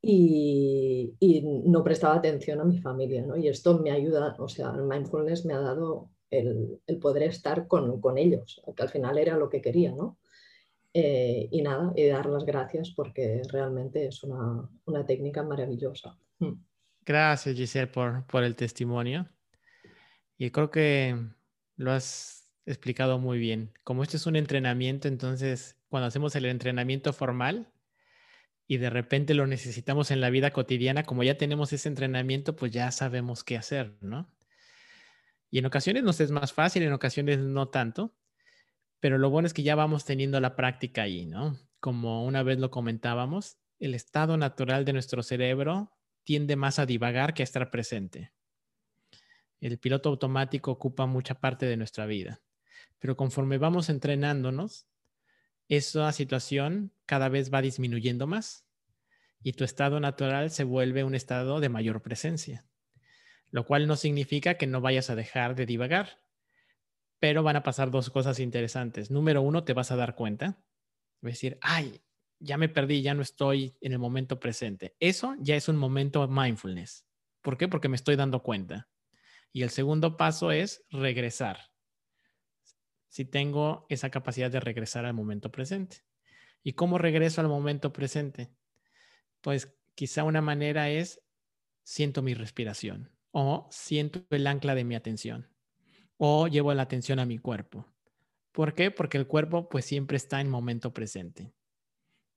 y, 0.02 1.13
y, 1.20 1.41
no 1.65 1.84
prestaba 1.84 2.15
atención 2.15 2.60
a 2.60 2.65
mi 2.65 2.80
familia, 2.80 3.26
¿no? 3.26 3.38
Y 3.38 3.48
esto 3.48 3.80
me 3.80 3.91
ayuda, 3.91 4.36
o 4.39 4.48
sea, 4.48 4.72
el 4.76 4.84
mindfulness 4.84 5.46
me 5.46 5.54
ha 5.54 5.60
dado 5.60 6.10
el, 6.30 6.80
el 6.88 6.98
poder 6.98 7.24
estar 7.24 7.67
con, 7.67 8.00
con, 8.02 8.17
ellos, 8.17 8.62
que 8.76 8.84
al 8.84 8.89
final 8.89 9.17
era 9.17 9.38
lo 9.38 9.50
que 9.50 9.62
quería, 9.62 9.91
¿no? 9.91 10.17
Eh, 10.94 11.48
y 11.52 11.62
nada, 11.62 11.94
y 11.96 12.08
dar 12.08 12.26
las 12.26 12.46
gracias 12.46 12.91
porque 12.91 13.41
realmente 13.50 14.08
es 14.08 14.24
una, 14.24 14.70
una 14.86 15.06
técnica 15.06 15.44
maravillosa. 15.44 16.17
Mm. 16.39 16.54
Gracias, 17.06 17.56
Giselle, 17.56 17.88
por, 17.88 18.26
por 18.28 18.44
el 18.44 18.56
testimonio. 18.56 19.28
Y 20.38 20.52
creo 20.52 20.70
que 20.70 21.15
lo 21.78 21.91
has 21.91 22.41
explicado 22.65 23.19
muy 23.19 23.39
bien. 23.39 23.74
Como 23.84 24.04
esto 24.04 24.17
es 24.17 24.26
un 24.26 24.36
entrenamiento, 24.36 25.08
entonces 25.08 25.78
cuando 25.89 26.08
hacemos 26.08 26.36
el 26.36 26.45
entrenamiento 26.45 27.13
formal 27.13 27.71
y 28.67 28.78
de 28.78 28.89
repente 28.89 29.34
lo 29.34 29.47
necesitamos 29.47 30.12
en 30.12 30.21
la 30.21 30.30
vida 30.30 30.52
cotidiana, 30.52 31.04
como 31.04 31.24
ya 31.24 31.38
tenemos 31.38 31.74
ese 31.74 31.89
entrenamiento, 31.89 32.56
pues 32.56 32.71
ya 32.71 32.89
sabemos 32.91 33.43
qué 33.43 33.58
hacer, 33.58 33.97
¿no? 34.02 34.34
Y 35.50 35.60
en 35.60 35.65
ocasiones 35.65 36.04
nos 36.04 36.21
es 36.21 36.32
más 36.32 36.54
fácil, 36.54 36.84
en 36.84 36.93
ocasiones 36.93 37.39
no 37.39 37.67
tanto, 37.67 38.15
pero 39.02 39.17
lo 39.17 39.30
bueno 39.30 39.47
es 39.47 39.54
que 39.54 39.63
ya 39.63 39.76
vamos 39.76 40.06
teniendo 40.06 40.39
la 40.39 40.56
práctica 40.56 41.02
ahí, 41.02 41.26
¿no? 41.26 41.58
Como 41.82 42.26
una 42.26 42.43
vez 42.43 42.60
lo 42.60 42.71
comentábamos, 42.71 43.58
el 43.80 43.95
estado 43.95 44.38
natural 44.38 44.86
de 44.86 44.93
nuestro 44.93 45.24
cerebro 45.24 45.91
tiende 46.24 46.56
más 46.56 46.80
a 46.80 46.86
divagar 46.86 47.34
que 47.34 47.41
a 47.41 47.45
estar 47.45 47.69
presente. 47.71 48.32
El 49.60 49.78
piloto 49.80 50.10
automático 50.10 50.71
ocupa 50.71 51.06
mucha 51.06 51.36
parte 51.36 51.65
de 51.65 51.78
nuestra 51.78 52.06
vida. 52.06 52.39
Pero 53.00 53.17
conforme 53.17 53.58
vamos 53.58 53.89
entrenándonos, 53.89 54.88
esa 55.67 56.12
situación 56.12 56.91
cada 57.06 57.30
vez 57.30 57.54
va 57.54 57.62
disminuyendo 57.62 58.28
más 58.28 58.65
y 59.41 59.54
tu 59.54 59.63
estado 59.63 60.00
natural 60.00 60.52
se 60.52 60.63
vuelve 60.63 61.04
un 61.04 61.15
estado 61.15 61.60
de 61.60 61.70
mayor 61.70 62.02
presencia, 62.02 62.65
lo 63.50 63.65
cual 63.65 63.88
no 63.88 63.96
significa 63.96 64.56
que 64.56 64.67
no 64.67 64.82
vayas 64.82 65.10
a 65.10 65.15
dejar 65.15 65.56
de 65.56 65.65
divagar, 65.65 66.20
pero 67.20 67.41
van 67.41 67.56
a 67.56 67.63
pasar 67.63 67.89
dos 67.89 68.10
cosas 68.10 68.39
interesantes. 68.39 69.12
Número 69.12 69.41
uno, 69.41 69.63
te 69.63 69.74
vas 69.74 69.91
a 69.91 69.96
dar 69.96 70.15
cuenta, 70.15 70.62
decir, 71.22 71.58
ay, 71.62 72.02
ya 72.39 72.58
me 72.58 72.70
perdí, 72.70 73.02
ya 73.02 73.13
no 73.13 73.22
estoy 73.22 73.76
en 73.82 73.94
el 73.94 74.00
momento 74.00 74.39
presente. 74.39 74.96
Eso 75.00 75.36
ya 75.39 75.56
es 75.56 75.70
un 75.70 75.78
momento 75.78 76.28
mindfulness. 76.28 77.06
¿Por 77.41 77.58
qué? 77.58 77.67
Porque 77.67 77.88
me 77.88 77.96
estoy 77.96 78.15
dando 78.15 78.44
cuenta. 78.44 78.89
Y 79.54 79.63
el 79.63 79.70
segundo 79.70 80.17
paso 80.17 80.52
es 80.52 80.84
regresar 80.89 81.71
si 83.12 83.26
tengo 83.26 83.86
esa 83.89 84.10
capacidad 84.10 84.50
de 84.50 84.62
regresar 84.62 85.06
al 85.06 85.13
momento 85.13 85.52
presente. 85.52 85.97
¿Y 86.63 86.74
cómo 86.74 86.97
regreso 86.97 87.41
al 87.41 87.50
momento 87.50 87.91
presente? 87.91 88.56
Pues 89.41 89.78
quizá 89.95 90.24
una 90.24 90.39
manera 90.39 90.89
es 90.89 91.21
siento 91.84 92.21
mi 92.21 92.34
respiración 92.34 93.12
o 93.32 93.67
siento 93.69 94.26
el 94.30 94.47
ancla 94.47 94.76
de 94.76 94.86
mi 94.86 94.95
atención 94.95 95.50
o 96.15 96.47
llevo 96.47 96.74
la 96.74 96.84
atención 96.84 97.19
a 97.19 97.26
mi 97.26 97.38
cuerpo. 97.38 97.86
¿Por 98.54 98.76
qué? 98.76 98.91
Porque 98.91 99.17
el 99.17 99.28
cuerpo 99.28 99.67
pues 99.67 99.84
siempre 99.84 100.15
está 100.15 100.39
en 100.39 100.50
momento 100.50 100.93
presente. 100.93 101.52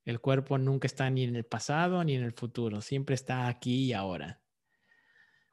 El 0.04 0.20
cuerpo 0.20 0.58
nunca 0.58 0.88
está 0.88 1.08
ni 1.08 1.22
en 1.22 1.36
el 1.36 1.44
pasado 1.44 2.02
ni 2.02 2.16
en 2.16 2.24
el 2.24 2.32
futuro, 2.32 2.80
siempre 2.80 3.14
está 3.14 3.46
aquí 3.46 3.84
y 3.84 3.92
ahora. 3.92 4.42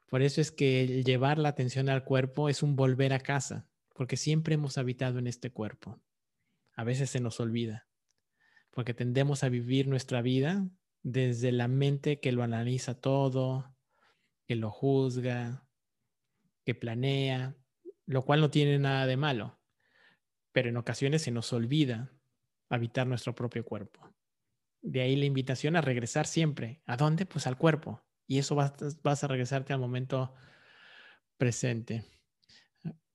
Por 0.08 0.24
eso 0.24 0.42
es 0.42 0.52
que 0.52 1.04
llevar 1.04 1.38
la 1.38 1.50
atención 1.50 1.90
al 1.90 2.04
cuerpo 2.04 2.50
es 2.50 2.64
un 2.64 2.76
volver 2.76 3.14
a 3.14 3.20
casa 3.20 3.71
porque 4.02 4.18
siempre 4.18 4.56
hemos 4.56 4.80
habitado 4.80 5.20
en 5.20 5.28
este 5.28 5.52
cuerpo. 5.52 6.02
A 6.74 6.84
veces 6.84 7.12
se 7.12 7.20
nos 7.20 7.40
olvida, 7.40 7.88
porque 8.72 8.96
tendemos 8.96 9.44
a 9.44 9.50
vivir 9.50 9.88
nuestra 9.88 10.24
vida 10.24 10.68
desde 11.04 11.52
la 11.52 11.68
mente 11.68 12.20
que 12.20 12.32
lo 12.32 12.42
analiza 12.42 13.00
todo, 13.00 13.78
que 14.48 14.56
lo 14.56 14.72
juzga, 14.72 15.68
que 16.66 16.74
planea, 16.74 17.56
lo 18.08 18.26
cual 18.26 18.42
no 18.42 18.50
tiene 18.50 18.80
nada 18.80 19.06
de 19.06 19.18
malo, 19.18 19.62
pero 20.52 20.70
en 20.70 20.78
ocasiones 20.78 21.22
se 21.22 21.30
nos 21.30 21.54
olvida 21.54 22.12
habitar 22.70 23.06
nuestro 23.06 23.36
propio 23.36 23.64
cuerpo. 23.64 24.12
De 24.82 25.02
ahí 25.02 25.16
la 25.16 25.26
invitación 25.26 25.76
a 25.76 25.82
regresar 25.82 26.26
siempre. 26.26 26.82
¿A 26.88 26.98
dónde? 26.98 27.28
Pues 27.28 27.46
al 27.46 27.60
cuerpo. 27.60 28.02
Y 28.26 28.40
eso 28.40 28.56
vas, 28.56 28.74
vas 29.04 29.24
a 29.24 29.28
regresarte 29.28 29.74
al 29.74 29.80
momento 29.80 30.34
presente. 31.38 32.04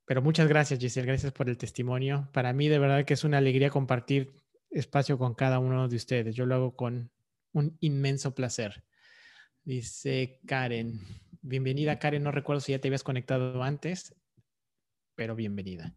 Pero 0.07 0.23
muchas 0.23 0.49
gracias, 0.49 0.79
Giselle. 0.79 1.07
Gracias 1.07 1.33
por 1.33 1.49
el 1.49 1.59
testimonio. 1.59 2.29
Para 2.33 2.53
mí, 2.53 2.69
de 2.69 2.79
verdad 2.79 3.05
que 3.05 3.15
es 3.15 3.25
una 3.25 3.39
alegría 3.39 3.71
compartir 3.71 4.33
espacio 4.71 5.19
con 5.19 5.35
cada 5.35 5.59
uno 5.59 5.89
de 5.89 5.97
ustedes. 5.97 6.35
Yo 6.37 6.47
lo 6.47 6.55
hago 6.55 6.77
con 6.77 7.11
un 7.53 7.77
inmenso 7.81 8.35
placer. 8.35 8.85
Dice 9.65 10.41
Karen. 10.47 11.01
Bienvenida, 11.43 11.99
Karen. 11.99 12.23
No 12.23 12.31
recuerdo 12.31 12.61
si 12.61 12.73
ya 12.73 12.79
te 12.79 12.87
habías 12.87 13.03
conectado 13.03 13.63
antes, 13.65 14.15
pero 15.17 15.35
bienvenida. 15.35 15.97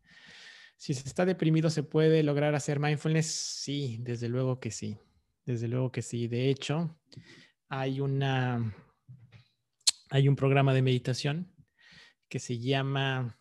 Si 0.76 0.96
se 0.96 1.08
está 1.08 1.26
deprimido, 1.26 1.70
¿se 1.70 1.84
puede 1.84 2.24
lograr 2.24 2.56
hacer 2.56 2.80
mindfulness? 2.80 3.28
Sí, 3.28 3.98
desde 4.02 4.28
luego 4.28 4.60
que 4.60 4.72
sí. 4.72 4.98
Desde 5.46 5.68
luego 5.68 5.92
que 5.92 6.02
sí. 6.02 6.28
De 6.28 6.50
hecho, 6.50 7.00
hay 7.68 8.02
una 8.02 8.74
hay 10.10 10.28
un 10.28 10.36
programa 10.36 10.74
de 10.74 10.82
meditación 10.82 11.54
que 12.28 12.40
se 12.40 12.58
llama 12.58 13.39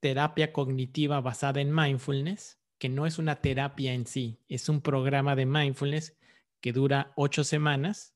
terapia 0.00 0.52
cognitiva 0.52 1.20
basada 1.20 1.60
en 1.60 1.74
mindfulness, 1.74 2.58
que 2.78 2.88
no 2.88 3.06
es 3.06 3.18
una 3.18 3.36
terapia 3.36 3.92
en 3.92 4.06
sí, 4.06 4.40
es 4.48 4.68
un 4.68 4.80
programa 4.80 5.36
de 5.36 5.46
mindfulness 5.46 6.18
que 6.60 6.72
dura 6.72 7.12
ocho 7.16 7.44
semanas 7.44 8.14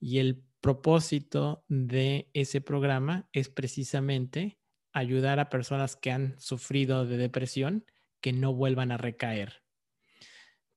y 0.00 0.18
el 0.18 0.42
propósito 0.60 1.64
de 1.68 2.30
ese 2.34 2.60
programa 2.60 3.28
es 3.32 3.48
precisamente 3.48 4.58
ayudar 4.92 5.40
a 5.40 5.48
personas 5.50 5.96
que 5.96 6.10
han 6.10 6.38
sufrido 6.40 7.06
de 7.06 7.16
depresión 7.16 7.84
que 8.20 8.32
no 8.32 8.54
vuelvan 8.54 8.92
a 8.92 8.96
recaer. 8.96 9.61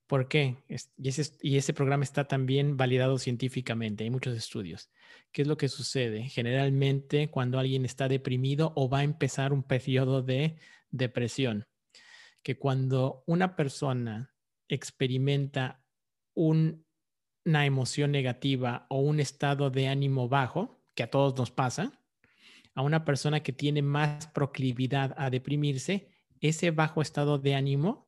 ¿Por 0.07 0.27
qué? 0.27 0.63
Y 0.97 1.57
ese, 1.57 1.73
programa 1.73 2.03
está 2.03 2.27
también 2.27 2.77
validado 2.77 3.17
científicamente, 3.17 4.03
hay 4.03 4.11
muchos 4.11 4.37
estudios. 4.37 4.91
¿Qué 5.31 5.41
es 5.41 5.47
lo 5.47 5.57
que 5.57 5.67
sucede? 5.67 6.29
Generalmente 6.29 7.31
cuando 7.31 7.57
alguien 7.57 7.85
está 7.85 8.07
deprimido 8.07 8.71
o 8.75 8.87
va 8.87 8.99
a 8.99 9.03
empezar 9.03 9.51
un 9.51 9.63
periodo 9.63 10.21
de 10.21 10.57
depresión, 10.91 11.67
que 12.43 12.59
cuando 12.59 13.23
una 13.25 13.55
persona 13.55 14.35
experimenta 14.67 15.83
una 16.35 17.65
emoción 17.65 18.11
negativa 18.11 18.85
o 18.89 18.99
un 18.99 19.19
estado 19.19 19.71
de 19.71 19.87
ánimo 19.87 20.29
bajo, 20.29 20.83
que 20.93 21.01
a 21.01 21.09
todos 21.09 21.35
nos 21.35 21.49
pasa, 21.49 21.99
a 22.75 22.83
una 22.83 23.05
persona 23.05 23.41
que 23.41 23.53
tiene 23.53 23.81
más 23.81 24.27
proclividad 24.27 25.15
a 25.17 25.31
deprimirse, 25.31 26.09
ese 26.41 26.69
bajo 26.69 27.01
estado 27.01 27.39
de 27.39 27.55
ánimo 27.55 28.04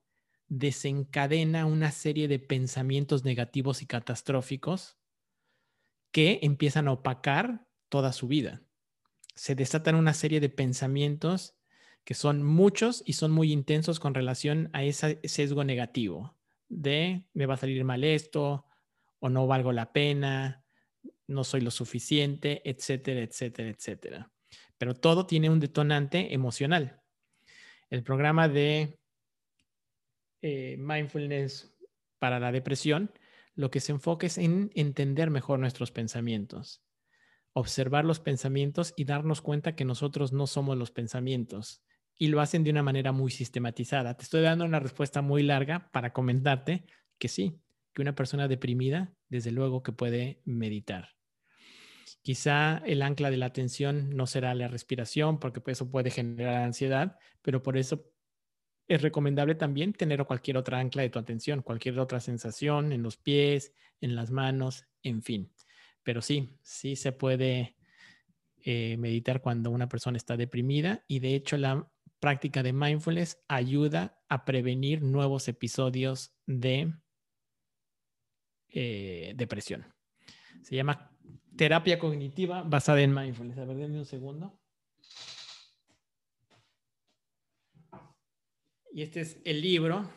desencadena 0.50 1.66
una 1.66 1.92
serie 1.92 2.28
de 2.28 2.40
pensamientos 2.40 3.24
negativos 3.24 3.82
y 3.82 3.86
catastróficos 3.86 4.98
que 6.12 6.40
empiezan 6.42 6.88
a 6.88 6.94
opacar 6.94 7.68
toda 7.90 8.14
su 8.14 8.28
vida. 8.28 8.62
Se 9.36 9.56
desatan 9.56 9.96
una 9.96 10.14
serie 10.14 10.40
de 10.40 10.50
pensamientos 10.50 11.56
que 12.04 12.14
son 12.14 12.44
muchos 12.44 13.04
y 13.06 13.14
son 13.14 13.32
muy 13.32 13.52
intensos 13.52 14.00
con 14.00 14.14
relación 14.14 14.70
a 14.74 14.84
ese 14.84 15.20
sesgo 15.26 15.64
negativo 15.64 16.38
de 16.70 17.26
me 17.34 17.46
va 17.46 17.56
a 17.56 17.58
salir 17.58 17.84
mal 17.84 18.04
esto 18.04 18.66
o 19.20 19.30
no 19.30 19.48
valgo 19.48 19.72
la 19.72 19.92
pena, 19.92 20.64
no 21.28 21.44
soy 21.44 21.62
lo 21.62 21.72
suficiente, 21.72 22.62
etcétera, 22.70 23.22
etcétera, 23.22 23.70
etcétera. 23.70 24.32
pero 24.78 24.94
todo 24.94 25.26
tiene 25.26 25.50
un 25.50 25.60
detonante 25.60 26.34
emocional. 26.34 27.02
El 27.90 28.04
programa 28.04 28.48
de 28.48 29.00
eh, 30.42 30.78
mindfulness 30.78 31.76
para 32.20 32.40
la 32.40 32.52
depresión, 32.52 33.12
lo 33.56 33.72
que 33.72 33.80
se 33.80 33.92
enfoca 33.92 34.28
es 34.28 34.38
en 34.38 34.70
entender 34.76 35.32
mejor 35.32 35.60
nuestros 35.60 35.92
pensamientos, 35.92 36.84
observar 37.54 38.06
los 38.06 38.20
pensamientos 38.20 38.94
y 38.96 39.06
darnos 39.06 39.42
cuenta 39.42 39.76
que 39.76 39.86
nosotros 39.86 40.32
no 40.32 40.46
somos 40.46 40.78
los 40.78 40.92
pensamientos. 40.92 41.84
Y 42.20 42.30
lo 42.30 42.42
hacen 42.42 42.64
de 42.64 42.72
una 42.72 42.82
manera 42.82 43.12
muy 43.12 43.30
sistematizada. 43.32 44.18
Te 44.18 44.24
estoy 44.24 44.42
dando 44.42 44.66
una 44.66 44.80
respuesta 44.80 45.22
muy 45.22 45.44
larga 45.44 45.90
para 45.92 46.14
comentarte 46.14 46.86
que 47.20 47.28
sí, 47.28 47.60
que 47.94 48.02
una 48.02 48.16
persona 48.16 48.48
deprimida, 48.48 49.14
desde 49.30 49.52
luego 49.52 49.84
que 49.84 49.92
puede 49.92 50.42
meditar. 50.46 51.10
Quizá 52.22 52.82
el 52.86 53.02
ancla 53.02 53.32
de 53.32 53.38
la 53.38 53.48
atención 53.48 54.10
no 54.16 54.28
será 54.28 54.54
la 54.54 54.68
respiración, 54.68 55.40
porque 55.40 55.62
eso 55.68 55.90
puede 55.90 56.12
generar 56.12 56.64
ansiedad, 56.64 57.18
pero 57.42 57.64
por 57.64 57.78
eso 57.78 58.12
es 58.88 59.02
recomendable 59.02 59.56
también 59.56 59.94
tener 59.94 60.24
cualquier 60.26 60.58
otra 60.58 60.80
ancla 60.80 61.02
de 61.02 61.10
tu 61.10 61.20
atención, 61.20 61.62
cualquier 61.62 62.00
otra 62.00 62.20
sensación 62.20 62.92
en 62.92 63.04
los 63.04 63.18
pies, 63.18 63.74
en 64.00 64.16
las 64.16 64.32
manos, 64.32 64.86
en 65.04 65.22
fin. 65.22 65.52
Pero 66.04 66.22
sí, 66.22 66.58
sí 66.62 66.96
se 66.96 67.12
puede 67.12 67.76
eh, 68.64 68.96
meditar 68.98 69.42
cuando 69.42 69.72
una 69.72 69.90
persona 69.90 70.18
está 70.18 70.38
deprimida 70.38 71.04
y 71.08 71.20
de 71.20 71.36
hecho 71.36 71.58
la 71.58 71.90
práctica 72.20 72.64
de 72.64 72.74
mindfulness 72.74 73.44
ayuda 73.48 74.20
a 74.30 74.46
prevenir 74.46 75.02
nuevos 75.02 75.48
episodios 75.48 76.34
de 76.46 76.94
eh, 78.70 79.34
depresión. 79.36 79.86
Se 80.62 80.76
llama 80.76 81.12
terapia 81.56 82.00
cognitiva 82.00 82.64
basada 82.64 83.02
en 83.02 83.14
mindfulness. 83.14 83.58
A 83.58 83.66
ver, 83.66 83.78
denme 83.78 84.00
un 84.00 84.06
segundo. 84.06 84.60
Y 88.98 89.04
este 89.04 89.22
es 89.22 89.38
el 89.46 89.62
libro 89.62 90.10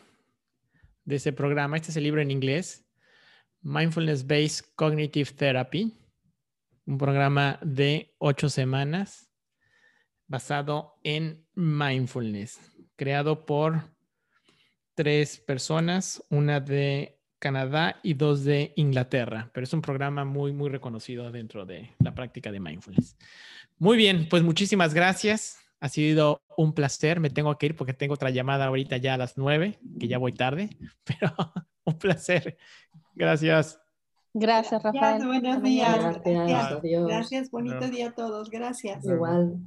de 1.05 1.17
ese 1.17 1.31
programa. 1.33 1.77
Este 1.77 1.91
es 1.91 1.97
el 1.97 2.03
libro 2.03 2.19
en 2.19 2.31
inglés. 2.31 2.83
Mindfulness 3.61 4.25
Based 4.25 4.65
Cognitive 4.75 5.29
Therapy. 5.33 5.93
Un 6.87 6.97
programa 6.97 7.59
de 7.61 8.15
ocho 8.17 8.49
semanas 8.49 9.31
basado 10.25 10.95
en 11.03 11.45
mindfulness, 11.53 12.59
creado 12.95 13.45
por 13.45 13.83
tres 14.95 15.37
personas, 15.37 16.25
una 16.31 16.59
de 16.59 17.21
Canadá 17.37 17.99
y 18.01 18.15
dos 18.15 18.43
de 18.43 18.73
Inglaterra, 18.77 19.51
pero 19.53 19.63
es 19.63 19.73
un 19.73 19.83
programa 19.83 20.25
muy, 20.25 20.53
muy 20.53 20.71
reconocido 20.71 21.31
dentro 21.31 21.67
de 21.67 21.93
la 21.99 22.15
práctica 22.15 22.51
de 22.51 22.59
mindfulness. 22.59 23.15
Muy 23.77 23.95
bien, 23.95 24.27
pues 24.27 24.41
muchísimas 24.41 24.95
gracias. 24.95 25.60
Ha 25.81 25.89
sido 25.89 26.41
un 26.55 26.73
placer. 26.73 27.19
Me 27.19 27.29
tengo 27.29 27.57
que 27.57 27.65
ir 27.65 27.75
porque 27.75 27.93
tengo 27.93 28.13
otra 28.13 28.29
llamada 28.29 28.67
ahorita 28.67 28.97
ya 28.97 29.15
a 29.15 29.17
las 29.17 29.37
nueve, 29.37 29.79
que 29.99 30.07
ya 30.07 30.17
voy 30.17 30.31
tarde, 30.31 30.69
pero 31.03 31.33
un 31.83 31.97
placer. 31.97 32.57
Gracias. 33.15 33.81
Gracias, 34.33 34.81
Rafael. 34.81 35.25
buenos 35.25 35.61
días. 35.61 36.21
Gracias, 36.23 36.81
Gracias. 36.81 37.51
Bonito 37.51 37.89
día 37.89 38.07
a 38.09 38.11
todos. 38.13 38.49
Gracias. 38.49 39.03
Igual. 39.03 39.59